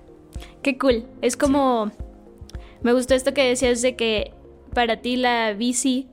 Qué 0.61 0.77
cool. 0.77 1.05
Es 1.21 1.35
como. 1.37 1.91
Me 2.81 2.93
gustó 2.93 3.13
esto 3.13 3.33
que 3.33 3.47
decías 3.47 3.81
de 3.81 3.95
que 3.95 4.33
para 4.73 5.01
ti 5.01 5.17
la 5.17 5.53
bici 5.53 6.07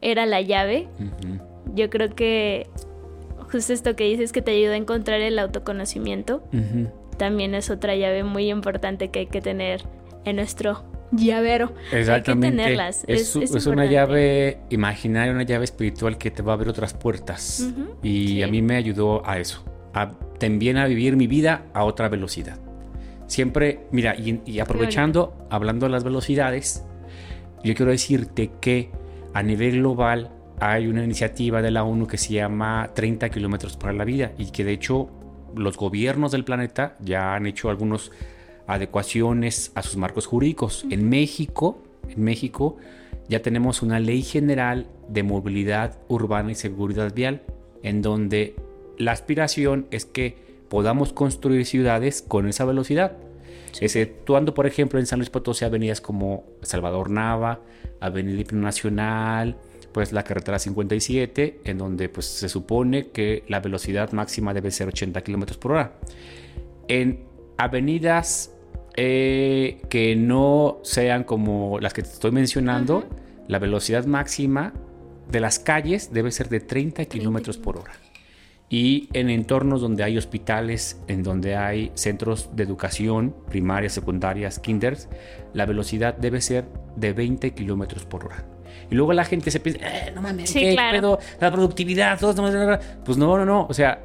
era 0.00 0.24
la 0.26 0.40
llave. 0.40 0.88
Yo 1.74 1.90
creo 1.90 2.14
que 2.14 2.66
justo 3.52 3.72
esto 3.72 3.94
que 3.94 4.04
dices 4.04 4.32
que 4.32 4.42
te 4.42 4.50
ayuda 4.52 4.72
a 4.72 4.76
encontrar 4.76 5.20
el 5.20 5.38
autoconocimiento 5.38 6.42
también 7.16 7.54
es 7.54 7.70
otra 7.70 7.94
llave 7.94 8.24
muy 8.24 8.50
importante 8.50 9.10
que 9.10 9.20
hay 9.20 9.26
que 9.26 9.40
tener 9.40 9.82
en 10.24 10.36
nuestro 10.36 10.84
llavero. 11.12 11.72
Exactamente. 11.92 12.46
Hay 12.46 12.52
que 12.52 12.56
tenerlas. 12.56 13.04
Es, 13.06 13.36
Es, 13.36 13.66
una 13.66 13.86
llave 13.86 14.58
imaginaria, 14.70 15.32
una 15.32 15.44
llave 15.44 15.64
espiritual 15.64 16.18
que 16.18 16.30
te 16.30 16.42
va 16.42 16.52
a 16.52 16.54
abrir 16.54 16.70
otras 16.70 16.94
puertas. 16.94 17.70
Y 18.02 18.26
sí. 18.26 18.42
a 18.42 18.48
mí 18.48 18.62
me 18.62 18.76
ayudó 18.76 19.22
a 19.24 19.38
eso, 19.38 19.64
a 19.94 20.10
también 20.38 20.78
a 20.78 20.86
vivir 20.86 21.16
mi 21.16 21.26
vida 21.26 21.66
a 21.74 21.84
otra 21.84 22.08
velocidad. 22.08 22.58
Siempre, 23.26 23.86
mira, 23.92 24.16
y, 24.16 24.40
y 24.44 24.58
aprovechando, 24.58 25.46
hablando 25.48 25.86
de 25.86 25.92
las 25.92 26.02
velocidades, 26.02 26.84
yo 27.62 27.74
quiero 27.74 27.92
decirte 27.92 28.50
que 28.60 28.90
a 29.32 29.42
nivel 29.42 29.78
global 29.78 30.30
hay 30.64 30.86
una 30.86 31.02
iniciativa 31.02 31.60
de 31.60 31.72
la 31.72 31.82
ONU 31.82 32.06
que 32.06 32.16
se 32.16 32.34
llama 32.34 32.92
30 32.94 33.30
kilómetros 33.30 33.76
para 33.76 33.92
la 33.92 34.04
vida 34.04 34.30
y 34.38 34.52
que 34.52 34.62
de 34.62 34.70
hecho 34.70 35.10
los 35.56 35.76
gobiernos 35.76 36.30
del 36.30 36.44
planeta 36.44 36.96
ya 37.00 37.34
han 37.34 37.46
hecho 37.46 37.68
algunas 37.68 38.12
adecuaciones 38.68 39.72
a 39.74 39.82
sus 39.82 39.96
marcos 39.96 40.26
jurídicos. 40.26 40.86
En 40.88 41.08
México, 41.08 41.82
en 42.08 42.22
México 42.22 42.76
ya 43.28 43.42
tenemos 43.42 43.82
una 43.82 43.98
ley 43.98 44.22
general 44.22 44.86
de 45.08 45.24
movilidad 45.24 45.98
urbana 46.06 46.52
y 46.52 46.54
seguridad 46.54 47.12
vial 47.12 47.42
en 47.82 48.00
donde 48.00 48.54
la 48.98 49.10
aspiración 49.10 49.88
es 49.90 50.04
que 50.04 50.36
podamos 50.68 51.12
construir 51.12 51.66
ciudades 51.66 52.22
con 52.22 52.46
esa 52.48 52.64
velocidad. 52.64 53.16
Exceptuando, 53.80 54.54
por 54.54 54.68
ejemplo, 54.68 55.00
en 55.00 55.06
San 55.06 55.18
Luis 55.18 55.30
Potosí 55.30 55.64
avenidas 55.64 56.00
como 56.00 56.44
Salvador 56.62 57.10
Nava, 57.10 57.62
Avenida 57.98 58.52
Nacional, 58.52 59.56
pues 59.92 60.12
la 60.12 60.24
carretera 60.24 60.58
57, 60.58 61.60
en 61.64 61.78
donde 61.78 62.08
pues 62.08 62.26
se 62.26 62.48
supone 62.48 63.08
que 63.08 63.44
la 63.48 63.60
velocidad 63.60 64.12
máxima 64.12 64.54
debe 64.54 64.70
ser 64.70 64.88
80 64.88 65.20
kilómetros 65.22 65.58
por 65.58 65.72
hora. 65.72 65.92
En 66.88 67.24
avenidas 67.58 68.52
eh, 68.96 69.80
que 69.88 70.16
no 70.16 70.80
sean 70.82 71.24
como 71.24 71.78
las 71.80 71.92
que 71.92 72.02
te 72.02 72.08
estoy 72.08 72.32
mencionando, 72.32 73.04
la 73.48 73.58
velocidad 73.58 74.06
máxima 74.06 74.72
de 75.30 75.40
las 75.40 75.58
calles 75.58 76.12
debe 76.12 76.30
ser 76.30 76.48
de 76.48 76.60
30 76.60 77.04
kilómetros 77.06 77.58
por 77.58 77.76
hora. 77.76 77.92
Y 78.68 79.10
en 79.12 79.28
entornos 79.28 79.82
donde 79.82 80.02
hay 80.02 80.16
hospitales, 80.16 80.98
en 81.06 81.22
donde 81.22 81.56
hay 81.56 81.92
centros 81.94 82.56
de 82.56 82.62
educación, 82.62 83.34
primarias, 83.50 83.92
secundarias, 83.92 84.58
kinders, 84.58 85.08
la 85.52 85.66
velocidad 85.66 86.16
debe 86.16 86.40
ser 86.40 86.64
de 86.96 87.12
20 87.12 87.52
kilómetros 87.52 88.06
por 88.06 88.24
hora. 88.24 88.51
Y 88.90 88.94
luego 88.94 89.12
la 89.12 89.24
gente 89.24 89.50
se 89.50 89.60
piensa, 89.60 89.80
"Eh, 89.86 90.12
no 90.14 90.22
mames, 90.22 90.50
Sí, 90.50 90.60
¿qué 90.60 90.72
claro. 90.74 90.98
pedo? 90.98 91.18
La 91.40 91.50
productividad, 91.50 92.18
todo 92.18 92.34
pues 93.04 93.16
no, 93.18 93.36
no, 93.38 93.44
no. 93.44 93.66
O 93.68 93.74
sea, 93.74 94.00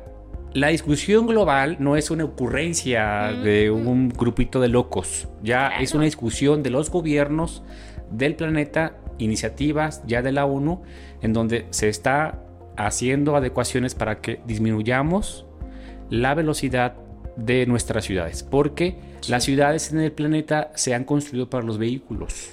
la 0.53 0.67
discusión 0.69 1.27
global 1.27 1.77
no 1.79 1.95
es 1.97 2.09
una 2.09 2.23
ocurrencia 2.23 3.31
de 3.43 3.69
un 3.69 4.09
grupito 4.09 4.59
de 4.59 4.69
locos. 4.69 5.27
Ya 5.43 5.67
es 5.67 5.89
Claro. 5.91 5.97
una 5.97 6.05
discusión 6.05 6.63
de 6.63 6.69
los 6.69 6.89
gobiernos 6.89 7.63
del 8.11 8.35
planeta, 8.35 8.93
iniciativas 9.17 10.03
ya 10.07 10.21
de 10.21 10.31
la 10.31 10.45
ONU, 10.45 10.81
en 11.21 11.33
donde 11.33 11.65
se 11.71 11.89
está 11.89 12.39
haciendo 12.77 13.35
adecuaciones 13.35 13.95
para 13.95 14.21
que 14.21 14.39
disminuyamos 14.45 15.45
la 16.09 16.33
velocidad 16.35 16.93
de 17.35 17.65
nuestras 17.65 18.05
ciudades, 18.05 18.43
porque 18.43 18.95
las 19.27 19.43
ciudades 19.43 19.91
en 19.91 19.99
el 19.99 20.11
planeta 20.11 20.71
se 20.75 20.93
han 20.95 21.03
construido 21.03 21.49
para 21.49 21.63
los 21.65 21.77
vehículos, 21.77 22.51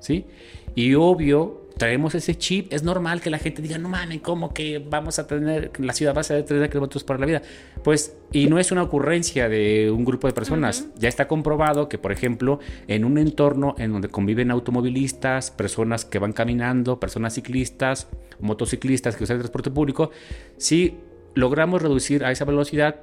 ¿sí? 0.00 0.26
Y 0.76 0.94
obvio, 0.94 1.66
traemos 1.78 2.14
ese 2.14 2.36
chip, 2.36 2.72
es 2.72 2.82
normal 2.82 3.20
que 3.22 3.30
la 3.30 3.38
gente 3.38 3.62
diga, 3.62 3.78
no 3.78 3.88
mames, 3.88 4.20
¿cómo 4.20 4.52
que 4.52 4.78
vamos 4.78 5.18
a 5.18 5.26
tener, 5.26 5.72
la 5.78 5.94
ciudad 5.94 6.14
va 6.14 6.20
a 6.20 6.24
ser 6.24 6.36
de 6.36 6.42
30 6.42 6.68
kilómetros 6.68 7.02
para 7.02 7.18
la 7.18 7.26
vida? 7.26 7.42
Pues, 7.82 8.14
y 8.30 8.46
no 8.46 8.58
es 8.58 8.72
una 8.72 8.82
ocurrencia 8.82 9.48
de 9.48 9.90
un 9.90 10.04
grupo 10.04 10.26
de 10.26 10.34
personas, 10.34 10.88
ya 10.96 11.08
está 11.08 11.28
comprobado 11.28 11.88
que, 11.88 11.96
por 11.96 12.12
ejemplo, 12.12 12.60
en 12.88 13.06
un 13.06 13.16
entorno 13.16 13.74
en 13.78 13.92
donde 13.92 14.08
conviven 14.08 14.50
automovilistas, 14.50 15.50
personas 15.50 16.04
que 16.04 16.18
van 16.18 16.32
caminando, 16.32 17.00
personas 17.00 17.34
ciclistas, 17.34 18.08
motociclistas 18.38 19.16
que 19.16 19.24
usan 19.24 19.36
el 19.36 19.42
transporte 19.42 19.70
público, 19.70 20.10
si 20.58 20.98
logramos 21.34 21.80
reducir 21.80 22.22
a 22.24 22.32
esa 22.32 22.44
velocidad, 22.44 23.00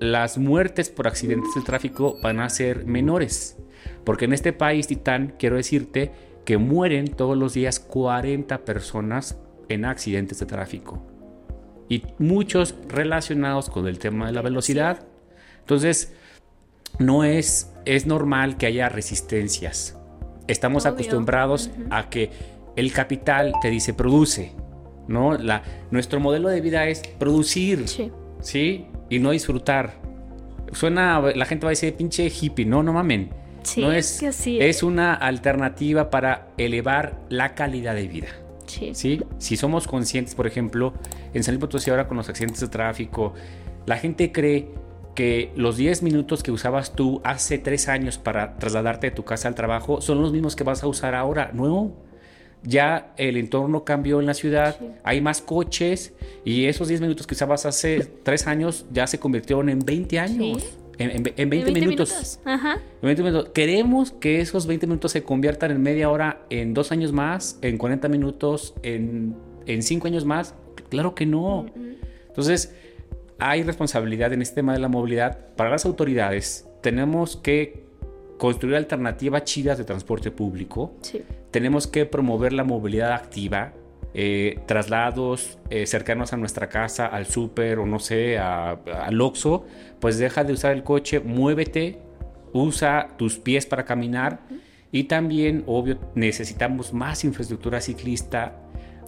las 0.00 0.38
muertes 0.38 0.90
por 0.90 1.06
accidentes 1.06 1.54
del 1.54 1.62
tráfico 1.62 2.18
van 2.20 2.40
a 2.40 2.48
ser 2.50 2.84
menores. 2.84 3.58
Porque 4.04 4.24
en 4.24 4.32
este 4.32 4.52
país, 4.52 4.88
Titán, 4.88 5.34
quiero 5.38 5.56
decirte 5.56 6.31
que 6.44 6.58
mueren 6.58 7.08
todos 7.08 7.36
los 7.36 7.54
días 7.54 7.78
40 7.80 8.64
personas 8.64 9.38
en 9.68 9.84
accidentes 9.84 10.38
de 10.40 10.46
tráfico. 10.46 11.02
Y 11.88 12.02
muchos 12.18 12.74
relacionados 12.88 13.68
con 13.70 13.86
el 13.86 13.98
tema 13.98 14.26
de 14.26 14.32
la 14.32 14.42
velocidad. 14.42 15.04
Entonces, 15.60 16.14
no 16.98 17.24
es, 17.24 17.72
es 17.84 18.06
normal 18.06 18.56
que 18.56 18.66
haya 18.66 18.88
resistencias. 18.88 19.98
Estamos 20.48 20.84
Obvio. 20.84 20.94
acostumbrados 20.94 21.70
a 21.90 22.08
que 22.10 22.30
el 22.76 22.92
capital 22.92 23.52
te 23.60 23.70
dice 23.70 23.94
produce, 23.94 24.52
¿no? 25.06 25.36
La, 25.36 25.62
nuestro 25.90 26.20
modelo 26.20 26.48
de 26.48 26.60
vida 26.60 26.86
es 26.88 27.02
producir, 27.18 27.86
Sí. 27.88 28.10
¿sí? 28.40 28.86
Y 29.10 29.18
no 29.18 29.30
disfrutar. 29.30 30.00
Suena, 30.72 31.20
la 31.20 31.44
gente 31.44 31.66
va 31.66 31.70
a 31.70 31.72
decir 31.72 31.94
pinche 31.94 32.28
hippie, 32.28 32.64
no, 32.64 32.82
no 32.82 32.92
mamen. 32.94 33.30
Sí, 33.62 33.80
no 33.80 33.92
es 33.92 34.14
es, 34.14 34.20
que 34.20 34.26
así 34.28 34.60
es 34.60 34.76
es. 34.78 34.82
una 34.82 35.14
alternativa 35.14 36.10
para 36.10 36.48
elevar 36.58 37.18
la 37.28 37.54
calidad 37.54 37.94
de 37.94 38.08
vida. 38.08 38.28
Sí. 38.66 38.90
¿sí? 38.94 39.20
Si 39.38 39.56
somos 39.56 39.86
conscientes, 39.86 40.34
por 40.34 40.46
ejemplo, 40.46 40.94
en 41.34 41.42
San 41.44 41.54
Luis 41.54 41.60
Potosí 41.60 41.90
ahora 41.90 42.08
con 42.08 42.16
los 42.16 42.28
accidentes 42.28 42.60
de 42.60 42.68
tráfico, 42.68 43.34
la 43.86 43.96
gente 43.98 44.32
cree 44.32 44.68
que 45.14 45.52
los 45.56 45.76
10 45.76 46.02
minutos 46.02 46.42
que 46.42 46.50
usabas 46.50 46.94
tú 46.94 47.20
hace 47.22 47.58
3 47.58 47.88
años 47.88 48.16
para 48.18 48.56
trasladarte 48.56 49.08
de 49.10 49.16
tu 49.16 49.24
casa 49.24 49.46
al 49.48 49.54
trabajo 49.54 50.00
son 50.00 50.22
los 50.22 50.32
mismos 50.32 50.56
que 50.56 50.64
vas 50.64 50.82
a 50.82 50.86
usar 50.86 51.14
ahora. 51.14 51.50
No, 51.52 51.92
ya 52.62 53.12
el 53.18 53.36
entorno 53.36 53.84
cambió 53.84 54.20
en 54.20 54.26
la 54.26 54.34
ciudad, 54.34 54.76
Sí. 54.78 54.86
hay 55.04 55.20
más 55.20 55.42
coches 55.42 56.14
y 56.44 56.64
esos 56.64 56.88
10 56.88 57.00
minutos 57.02 57.26
que 57.26 57.34
usabas 57.34 57.66
hace 57.66 58.06
3 58.22 58.46
años 58.46 58.86
ya 58.90 59.06
se 59.06 59.18
convirtieron 59.18 59.68
en 59.68 59.80
20 59.80 60.18
años. 60.18 60.62
Sí. 60.62 60.68
En, 61.02 61.26
en- 61.26 61.34
en 61.36 61.50
20, 61.50 61.68
En 61.68 61.74
minutos. 61.74 62.40
Ajá. 62.44 62.74
En 62.74 63.06
20 63.06 63.22
minutos. 63.22 63.48
Queremos 63.52 64.12
que 64.12 64.40
esos 64.40 64.66
20 64.66 64.86
minutos 64.86 65.12
se 65.12 65.22
conviertan 65.22 65.70
en 65.70 65.82
media 65.82 66.10
hora, 66.10 66.42
en 66.50 66.74
dos 66.74 66.92
años 66.92 67.12
más, 67.12 67.58
en 67.62 67.78
40 67.78 68.08
minutos, 68.08 68.74
en, 68.82 69.34
en 69.66 69.82
5 69.82 70.06
años 70.06 70.24
más. 70.24 70.54
Claro 70.88 71.14
que 71.14 71.26
no. 71.26 71.66
Entonces, 72.28 72.74
hay 73.38 73.62
responsabilidad 73.62 74.32
en 74.32 74.42
este 74.42 74.56
tema 74.56 74.72
de 74.72 74.78
la 74.78 74.88
movilidad 74.88 75.54
para 75.56 75.70
las 75.70 75.84
autoridades. 75.84 76.66
Tenemos 76.82 77.36
que 77.36 77.82
construir 78.38 78.76
alternativas 78.76 79.44
chidas 79.44 79.78
de 79.78 79.84
transporte 79.84 80.30
público. 80.30 80.94
Sí. 81.02 81.22
Tenemos 81.50 81.86
que 81.86 82.06
promover 82.06 82.52
la 82.52 82.64
movilidad 82.64 83.12
activa, 83.12 83.72
eh, 84.14 84.58
traslados 84.66 85.58
eh, 85.70 85.86
cercanos 85.86 86.32
a 86.32 86.36
nuestra 86.36 86.68
casa, 86.68 87.06
al 87.06 87.26
súper 87.26 87.78
o 87.78 87.86
no 87.86 87.98
sé, 87.98 88.38
a- 88.38 88.72
al 89.04 89.20
Oxxo, 89.20 89.64
pues 90.00 90.18
deja 90.18 90.44
de 90.44 90.52
usar 90.52 90.72
el 90.72 90.82
coche, 90.82 91.20
muévete, 91.20 91.98
usa 92.52 93.08
tus 93.16 93.38
pies 93.38 93.64
para 93.66 93.84
caminar 93.84 94.40
y 94.90 95.04
también, 95.04 95.64
obvio, 95.66 95.98
necesitamos 96.14 96.92
más 96.92 97.24
infraestructura 97.24 97.80
ciclista 97.80 98.58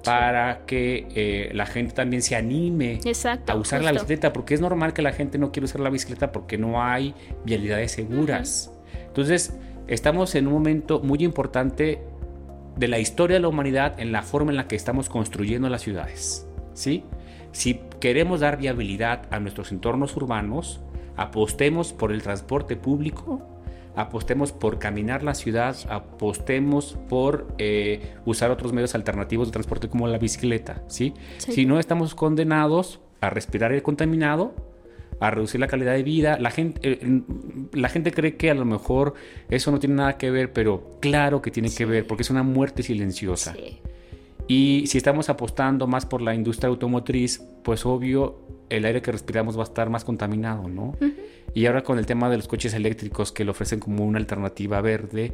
para 0.03 0.65
que 0.67 1.07
eh, 1.15 1.51
la 1.55 1.67
gente 1.67 1.95
también 1.95 2.23
se 2.23 2.37
anime 2.37 3.01
Exacto. 3.05 3.53
a 3.53 3.57
usar 3.57 3.81
la 3.83 3.91
justo. 3.91 4.05
bicicleta, 4.05 4.33
porque 4.33 4.55
es 4.55 4.61
normal 4.61 4.93
que 4.93 5.03
la 5.03 5.13
gente 5.13 5.39
no 5.39 5.51
quiera 5.51 5.65
usar 5.65 5.81
la 5.81 5.91
bicicleta 5.91 6.31
porque 6.33 6.59
no 6.59 6.83
hay 6.83 7.15
vialidades 7.45 7.93
seguras. 7.93 8.71
Entonces, 9.07 9.55
estamos 9.87 10.35
en 10.35 10.47
un 10.47 10.53
momento 10.55 11.01
muy 11.01 11.23
importante 11.25 12.01
de 12.77 12.89
la 12.89 12.99
historia 12.99 13.37
de 13.37 13.41
la 13.41 13.49
humanidad 13.49 13.99
en 14.01 14.13
la 14.13 14.23
forma 14.23 14.51
en 14.51 14.57
la 14.57 14.69
que 14.69 14.77
estamos 14.77 15.09
construyendo 15.09 15.69
las 15.69 15.83
ciudades, 15.83 16.49
¿sí? 16.73 17.05
si 17.55 17.81
queremos 18.01 18.41
dar 18.41 18.59
viabilidad 18.59 19.23
a 19.31 19.39
nuestros 19.39 19.71
entornos 19.71 20.17
urbanos, 20.17 20.81
apostemos 21.17 21.93
por 21.93 22.11
el 22.13 22.21
transporte 22.21 22.77
público, 22.77 23.41
apostemos 23.95 24.51
por 24.51 24.81
caminar 24.81 25.23
la 25.23 25.35
ciudad, 25.35 25.77
apostemos 25.89 26.99
por 27.09 27.47
eh, 27.59 28.17
usar 28.25 28.51
otros 28.51 28.73
medios 28.73 28.97
alternativos 28.97 29.49
de 29.49 29.53
transporte 29.53 29.89
como 29.89 30.09
la 30.09 30.19
bicicleta, 30.19 30.83
¿sí? 30.89 31.15
Sí. 31.39 31.53
Si 31.53 31.65
no 31.65 31.79
estamos 31.79 32.17
condenados 32.17 33.01
a 33.21 33.31
respirar 33.31 33.73
el 33.73 33.85
contaminado, 33.85 34.74
a 35.21 35.31
reducir 35.31 35.61
la 35.61 35.67
calidad 35.67 35.93
de 35.95 36.03
vida. 36.03 36.39
La 36.39 36.51
gente, 36.51 36.81
eh, 36.83 37.23
la 37.73 37.89
gente 37.89 38.13
cree 38.13 38.37
que 38.37 38.51
a 38.51 38.55
lo 38.55 38.65
mejor 38.65 39.15
eso 39.49 39.71
no 39.71 39.79
tiene 39.79 39.97
nada 39.97 40.19
que 40.19 40.31
ver, 40.31 40.53
pero 40.53 40.99
claro 41.01 41.43
que 41.43 41.51
tiene 41.51 41.71
que 41.71 41.85
ver, 41.85 42.07
porque 42.07 42.23
es 42.23 42.31
una 42.31 42.43
muerte 42.43 42.83
silenciosa. 42.83 43.55
Sí. 43.55 43.79
Y 44.47 44.87
si 44.89 44.99
estamos 44.99 45.31
apostando 45.31 45.87
más 45.87 46.05
por 46.05 46.21
la 46.21 46.35
industria 46.35 46.69
automotriz, 46.69 47.43
pues 47.63 47.87
obvio 47.87 48.41
el 48.69 48.85
aire 48.85 49.01
que 49.01 49.11
respiramos 49.11 49.57
va 49.57 49.63
a 49.63 49.65
estar 49.65 49.89
más 49.89 50.05
contaminado, 50.05 50.69
¿no? 50.69 50.95
Y 51.55 51.67
ahora 51.67 51.83
con 51.83 51.99
el 51.99 52.07
tema 52.07 52.29
de 52.29 52.37
los 52.37 52.49
coches 52.49 52.75
eléctricos 52.75 53.33
que 53.33 53.45
le 53.45 53.53
ofrecen 53.53 53.81
como 53.81 54.05
una 54.05 54.19
alternativa 54.19 54.81
verde, 54.81 55.33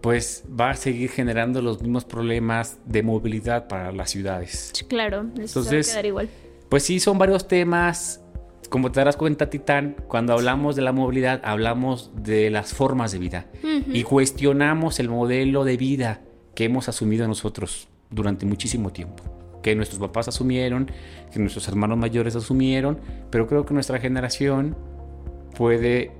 pues 0.00 0.44
va 0.58 0.70
a 0.70 0.74
seguir 0.76 1.10
generando 1.10 1.60
los 1.60 1.82
mismos 1.82 2.04
problemas 2.04 2.78
de 2.86 3.02
movilidad 3.02 3.68
para 3.68 3.92
las 3.92 4.10
ciudades. 4.10 4.72
Claro, 4.88 5.22
eso 5.22 5.26
se 5.26 5.36
va 5.36 5.42
a 5.42 5.44
Entonces, 5.44 5.88
quedar 5.88 6.06
igual. 6.06 6.28
Pues 6.68 6.82
sí, 6.84 7.00
son 7.00 7.18
varios 7.18 7.48
temas. 7.48 8.20
Como 8.68 8.92
te 8.92 9.00
darás 9.00 9.16
cuenta, 9.16 9.48
Titán, 9.48 9.96
cuando 10.08 10.34
hablamos 10.34 10.76
de 10.76 10.82
la 10.82 10.92
movilidad, 10.92 11.40
hablamos 11.42 12.10
de 12.14 12.50
las 12.50 12.74
formas 12.74 13.12
de 13.12 13.18
vida 13.18 13.46
y 13.86 14.02
cuestionamos 14.02 15.00
el 15.00 15.08
modelo 15.08 15.64
de 15.64 15.76
vida 15.76 16.20
que 16.54 16.64
hemos 16.64 16.88
asumido 16.88 17.26
nosotros 17.26 17.88
durante 18.10 18.44
muchísimo 18.44 18.90
tiempo. 18.90 19.22
Que 19.62 19.74
nuestros 19.74 20.00
papás 20.00 20.28
asumieron, 20.28 20.90
que 21.32 21.38
nuestros 21.40 21.66
hermanos 21.68 21.98
mayores 21.98 22.36
asumieron, 22.36 22.98
pero 23.30 23.46
creo 23.46 23.64
que 23.64 23.72
nuestra 23.72 23.98
generación 23.98 24.76
puede 25.56 26.12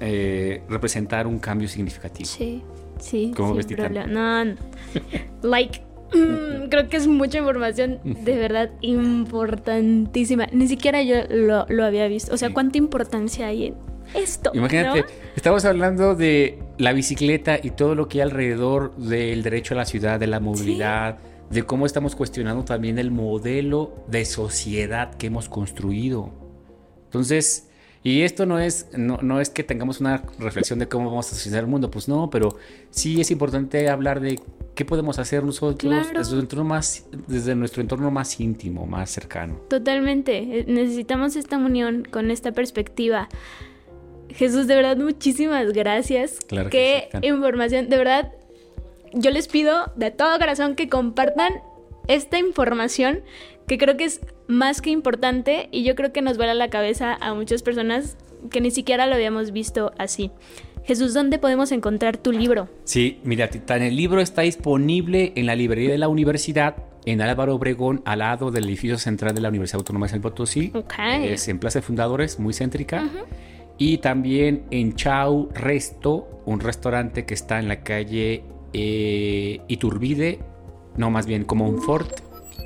eh, 0.00 0.62
representar 0.68 1.26
un 1.26 1.38
cambio 1.38 1.68
significativo. 1.68 2.28
Sí, 2.28 2.62
sí. 2.98 3.32
¿Cómo 3.36 3.48
sin 3.50 3.56
ves, 3.58 3.66
Titán? 3.68 3.94
No, 4.12 4.44
no. 4.44 4.56
Like, 5.42 5.82
creo 6.68 6.88
que 6.88 6.96
es 6.96 7.06
mucha 7.06 7.38
información 7.38 8.00
de 8.04 8.36
verdad 8.36 8.70
importantísima. 8.80 10.46
Ni 10.52 10.68
siquiera 10.68 11.02
yo 11.02 11.16
lo, 11.28 11.66
lo 11.68 11.84
había 11.84 12.06
visto. 12.08 12.32
O 12.34 12.36
sea. 12.36 12.52
¿cuánta 12.52 12.78
importancia 12.78 13.46
hay 13.46 13.66
en 13.66 13.74
esto? 14.14 14.50
Imagínate, 14.54 15.00
¿no? 15.00 15.06
estamos 15.36 15.64
hablando 15.64 16.14
de 16.14 16.58
la 16.78 16.92
bicicleta 16.92 17.58
y 17.62 17.70
todo 17.70 17.94
lo 17.94 18.08
que 18.08 18.18
hay 18.18 18.22
alrededor 18.22 18.94
del 18.96 19.42
derecho 19.42 19.74
a 19.74 19.78
la 19.78 19.84
ciudad, 19.84 20.20
de 20.20 20.26
la 20.26 20.40
movilidad, 20.40 21.18
de 21.50 21.62
cómo 21.64 21.86
estamos 21.86 22.16
cuestionando 22.16 22.64
también 22.64 22.98
el 22.98 23.10
modelo 23.10 24.04
de 24.08 24.24
sociedad 24.24 25.14
que 25.14 25.26
hemos 25.26 25.48
construido. 25.48 26.30
Entonces, 27.04 27.68
y 28.02 28.22
esto 28.22 28.46
no 28.46 28.58
es, 28.58 28.88
no, 28.96 29.18
no 29.22 29.40
es 29.40 29.50
que 29.50 29.62
tengamos 29.62 30.00
una 30.00 30.22
reflexión 30.38 30.78
de 30.78 30.88
cómo 30.88 31.10
vamos 31.10 31.26
a 31.26 31.34
socializar 31.34 31.60
el 31.60 31.70
mundo, 31.70 31.90
pues 31.90 32.08
no, 32.08 32.30
pero 32.30 32.56
sí 32.90 33.20
es 33.20 33.30
importante 33.30 33.88
hablar 33.88 34.20
de 34.20 34.40
qué 34.74 34.84
podemos 34.84 35.18
hacer 35.18 35.44
nosotros 35.44 35.78
Claro. 35.80 36.02
desde, 36.02 36.14
nuestro 36.14 36.40
entorno 36.40 36.64
más, 36.64 37.06
desde 37.26 37.54
nuestro 37.54 37.82
entorno 37.82 38.10
más 38.10 38.40
íntimo, 38.40 38.86
más 38.86 39.10
cercano. 39.10 39.56
Totalmente. 39.68 40.38
Eh, 40.60 40.64
Necesitamos 40.66 41.36
esta 41.36 41.58
unión 41.58 42.06
con 42.10 42.30
esta 42.30 42.52
perspectiva. 42.52 43.28
Jesús, 44.30 44.66
de 44.66 44.76
verdad, 44.76 44.96
muchísimas 44.96 45.72
gracias. 45.72 46.38
Claro 46.46 46.70
que 46.70 46.78
Qué 46.78 47.02
sí, 47.04 47.08
Tan. 47.12 47.24
información. 47.24 47.88
De 47.90 47.98
verdad, 47.98 48.32
yo 49.12 49.30
les 49.30 49.46
pido 49.48 49.92
de 49.96 50.10
todo 50.10 50.38
corazón 50.38 50.74
que 50.74 50.88
compartan 50.88 51.52
esta 52.08 52.38
información 52.38 53.20
que 53.66 53.78
creo 53.78 53.96
que 53.96 54.04
es 54.04 54.20
más 54.48 54.80
que 54.80 54.90
importante 54.90 55.68
y 55.70 55.84
yo 55.84 55.94
creo 55.94 56.12
que 56.12 56.22
nos 56.22 56.36
vuela 56.36 56.54
la 56.54 56.68
cabeza 56.70 57.16
a 57.20 57.34
muchas 57.34 57.62
personas 57.62 58.16
que 58.50 58.60
ni 58.60 58.70
siquiera 58.70 59.06
lo 59.06 59.14
habíamos 59.14 59.52
visto 59.52 59.92
así. 59.98 60.30
Jesús, 60.84 61.14
¿dónde 61.14 61.38
podemos 61.38 61.70
encontrar 61.70 62.16
tu 62.16 62.32
libro? 62.32 62.68
Sí, 62.84 63.20
mira, 63.22 63.48
Titán, 63.48 63.82
el 63.82 63.96
libro 63.96 64.20
está 64.20 64.42
disponible 64.42 65.32
en 65.36 65.46
la 65.46 65.54
librería 65.54 65.92
de 65.92 65.98
la 65.98 66.08
universidad, 66.08 66.76
en 67.04 67.20
Álvaro 67.20 67.54
Obregón, 67.54 68.02
al 68.04 68.18
lado 68.18 68.50
del 68.50 68.64
edificio 68.64 68.98
central 68.98 69.34
de 69.34 69.40
la 69.40 69.48
Universidad 69.48 69.78
Autónoma 69.78 70.06
de 70.06 70.10
San 70.12 70.20
Potosí. 70.20 70.72
Ok. 70.74 70.94
Es 71.22 71.46
en 71.48 71.58
Plaza 71.58 71.78
de 71.78 71.82
Fundadores, 71.82 72.40
muy 72.40 72.52
céntrica. 72.52 73.08
Y 73.78 73.98
también 73.98 74.64
en 74.70 74.94
Chau 74.94 75.48
Resto, 75.54 76.42
un 76.46 76.60
restaurante 76.60 77.24
que 77.24 77.34
está 77.34 77.58
en 77.58 77.68
la 77.68 77.80
calle 77.80 78.44
eh, 78.72 79.60
Iturbide, 79.68 80.40
no, 80.96 81.10
más 81.10 81.26
bien 81.26 81.44
como 81.44 81.68
un 81.68 81.80
fort. 81.80 82.20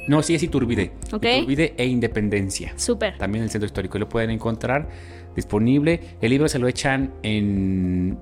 No, 0.09 0.23
sí 0.23 0.35
es 0.35 0.43
Iturbide. 0.43 0.93
Ok. 1.13 1.25
Iturbide 1.25 1.75
e 1.77 1.87
Independencia 1.87 2.73
Súper. 2.77 3.19
también 3.19 3.43
en 3.43 3.45
el 3.45 3.51
centro 3.51 3.67
histórico. 3.67 3.99
Lo 3.99 4.09
pueden 4.09 4.31
encontrar 4.31 4.89
disponible. 5.37 6.01
El 6.21 6.31
libro 6.31 6.49
se 6.49 6.59
lo 6.59 6.67
echan 6.69 7.13
en 7.23 8.19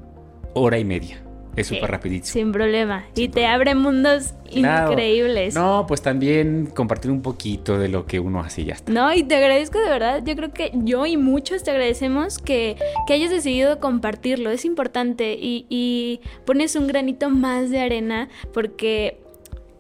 hora 0.55 0.79
y 0.79 0.85
media. 0.85 1.21
Es 1.57 1.69
súper 1.69 1.89
rapidito. 1.89 2.27
Sin 2.27 2.51
problema. 2.51 3.05
y 3.15 3.29
te 3.29 3.47
abre 3.47 3.77
mundos 3.77 4.35
Claro. 4.51 4.91
increíbles. 4.91 5.55
No, 5.55 5.85
pues 5.87 6.03
también 6.03 6.67
compartir 6.75 7.13
un 7.13 7.23
poquito 7.23 7.79
de 7.79 7.87
lo 7.89 8.07
que 8.07 8.19
uno 8.19 8.41
hace 8.41 8.63
y 8.63 8.65
ya 8.65 8.75
está. 8.75 8.93
No, 8.93 9.13
y 9.15 9.23
te 9.23 9.37
agradezco 9.37 9.79
de 9.79 9.89
verdad. 9.89 10.23
Yo 10.25 10.35
creo 10.35 10.53
que 10.53 10.73
yo 10.75 11.07
y 11.07 11.17
muchos 11.17 11.63
te 11.63 11.71
agradecemos 11.71 12.39
que, 12.39 12.77
que 13.07 13.15
hayas 13.15 13.31
decidido 13.31 13.79
compartirlo. 13.79 14.51
Es 14.51 14.65
importante 14.65 15.35
y, 15.41 15.65
y 15.69 16.21
pones 16.45 16.75
un 16.75 16.89
granito 16.89 17.31
más 17.31 17.71
de 17.71 17.79
arena 17.81 18.29
porque 18.53 19.21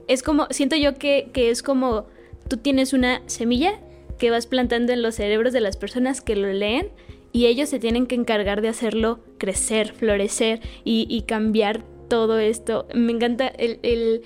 es 0.06 0.22
como, 0.22 0.46
siento 0.50 0.76
yo 0.76 0.94
que, 0.94 1.30
que 1.32 1.50
es 1.50 1.64
como 1.64 2.06
tú 2.48 2.56
tienes 2.56 2.92
una 2.92 3.20
semilla 3.26 3.80
que 4.18 4.30
vas 4.30 4.46
plantando 4.46 4.92
en 4.92 5.02
los 5.02 5.16
cerebros 5.16 5.52
de 5.52 5.60
las 5.60 5.76
personas 5.76 6.20
que 6.20 6.36
lo 6.36 6.52
leen 6.52 6.86
y 7.34 7.46
ellos 7.46 7.68
se 7.68 7.80
tienen 7.80 8.06
que 8.06 8.14
encargar 8.14 8.62
de 8.62 8.68
hacerlo 8.68 9.18
crecer, 9.38 9.92
florecer 9.92 10.60
y, 10.84 11.06
y 11.10 11.22
cambiar 11.22 11.84
todo 12.08 12.38
esto. 12.38 12.86
Me 12.94 13.12
encanta 13.12 13.48
el, 13.48 13.80
el 13.82 14.22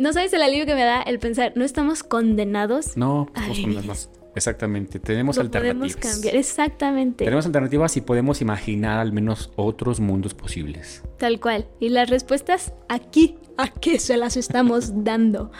no 0.00 0.12
sabes 0.14 0.32
el 0.32 0.40
alivio 0.40 0.64
que 0.64 0.74
me 0.74 0.82
da 0.82 1.02
el 1.02 1.18
pensar, 1.18 1.52
no 1.56 1.64
estamos 1.64 2.02
condenados 2.02 2.96
No, 2.96 3.28
somos 3.54 3.84
más. 3.84 4.10
Exactamente. 4.38 4.98
Tenemos 4.98 5.36
lo 5.36 5.42
alternativas. 5.42 5.94
podemos 5.94 6.14
cambiar, 6.14 6.36
exactamente. 6.36 7.24
Tenemos 7.24 7.44
alternativas 7.46 7.96
y 7.96 8.00
podemos 8.00 8.40
imaginar 8.40 8.98
al 8.98 9.12
menos 9.12 9.50
otros 9.56 10.00
mundos 10.00 10.34
posibles. 10.34 11.02
Tal 11.18 11.38
cual. 11.40 11.66
Y 11.80 11.90
las 11.90 12.08
respuestas 12.08 12.72
aquí, 12.88 13.36
aquí 13.56 13.98
se 13.98 14.16
las 14.16 14.36
estamos 14.36 14.92
dando. 15.04 15.52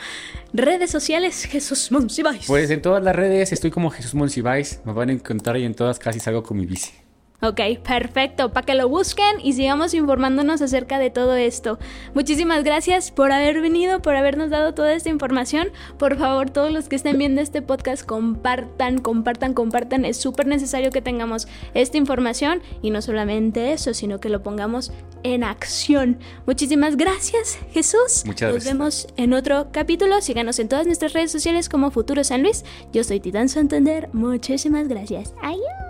Redes 0.53 0.91
sociales, 0.91 1.45
Jesús 1.45 1.93
Monsiváis. 1.93 2.47
Pues 2.47 2.71
en 2.71 2.81
todas 2.81 3.03
las 3.03 3.15
redes 3.15 3.53
estoy 3.53 3.71
como 3.71 3.91
Jesús 3.91 4.15
Monsiváis. 4.15 4.81
Me 4.85 4.93
van 4.93 5.11
a 5.11 5.13
encontrar 5.13 5.59
y 5.59 5.65
en 5.65 5.75
todas 5.75 5.99
casi 5.99 6.21
salgo 6.21 6.43
con 6.43 6.57
mi 6.57 6.67
bici. 6.67 6.93
Ok, 7.41 7.61
perfecto. 7.87 8.53
Para 8.53 8.67
que 8.67 8.75
lo 8.75 8.89
busquen 8.89 9.37
y 9.41 9.53
sigamos 9.53 9.95
informándonos 9.95 10.61
acerca 10.61 10.99
de 10.99 11.11
todo 11.11 11.37
esto. 11.37 11.79
Muchísimas 12.13 12.65
gracias 12.65 13.13
por 13.13 13.31
haber 13.31 13.61
venido, 13.61 14.03
por 14.03 14.17
habernos 14.17 14.51
dado 14.51 14.75
toda 14.75 14.93
esta 14.93 15.09
información. 15.09 15.69
Por 15.99 16.19
favor, 16.19 16.51
todos 16.51 16.73
los 16.73 16.89
que 16.89 16.97
estén 16.97 17.17
viendo 17.17 17.41
este 17.41 17.63
podcast, 17.63 18.05
compartan, 18.05 18.99
compartan, 18.99 19.55
compartan. 19.55 20.05
Es 20.05 20.17
súper 20.17 20.49
necesario 20.49 20.91
que 20.91 21.01
tengamos 21.01 21.47
esta 21.75 21.97
información 21.97 22.61
y 22.83 22.91
no 22.91 23.03
solamente 23.03 23.73
eso, 23.73 23.95
sino 23.95 24.19
que 24.19 24.31
lo 24.31 24.43
pongamos 24.43 24.91
en 25.23 25.45
acción. 25.45 26.19
Muchísimas 26.45 26.97
gracias, 26.97 27.57
Jesús. 27.71 28.25
Muchas 28.25 28.49
Nos 28.49 28.65
gracias. 28.65 28.65
vemos 28.65 29.07
en 29.17 29.33
otro 29.33 29.69
capítulo. 29.71 30.21
Síganos 30.23 30.59
en 30.59 30.69
todas 30.69 30.87
nuestras 30.87 31.13
redes 31.13 31.31
sociales 31.31 31.69
como 31.69 31.93
Futuro 31.93 32.25
San 32.25 32.43
Luis. 32.43 32.65
Yo 32.93 33.05
soy 33.05 33.21
Titán 33.21 33.49
Santander. 33.49 34.09
Muchísimas 34.13 34.89
gracias. 34.89 35.35
Adiós. 35.41 35.88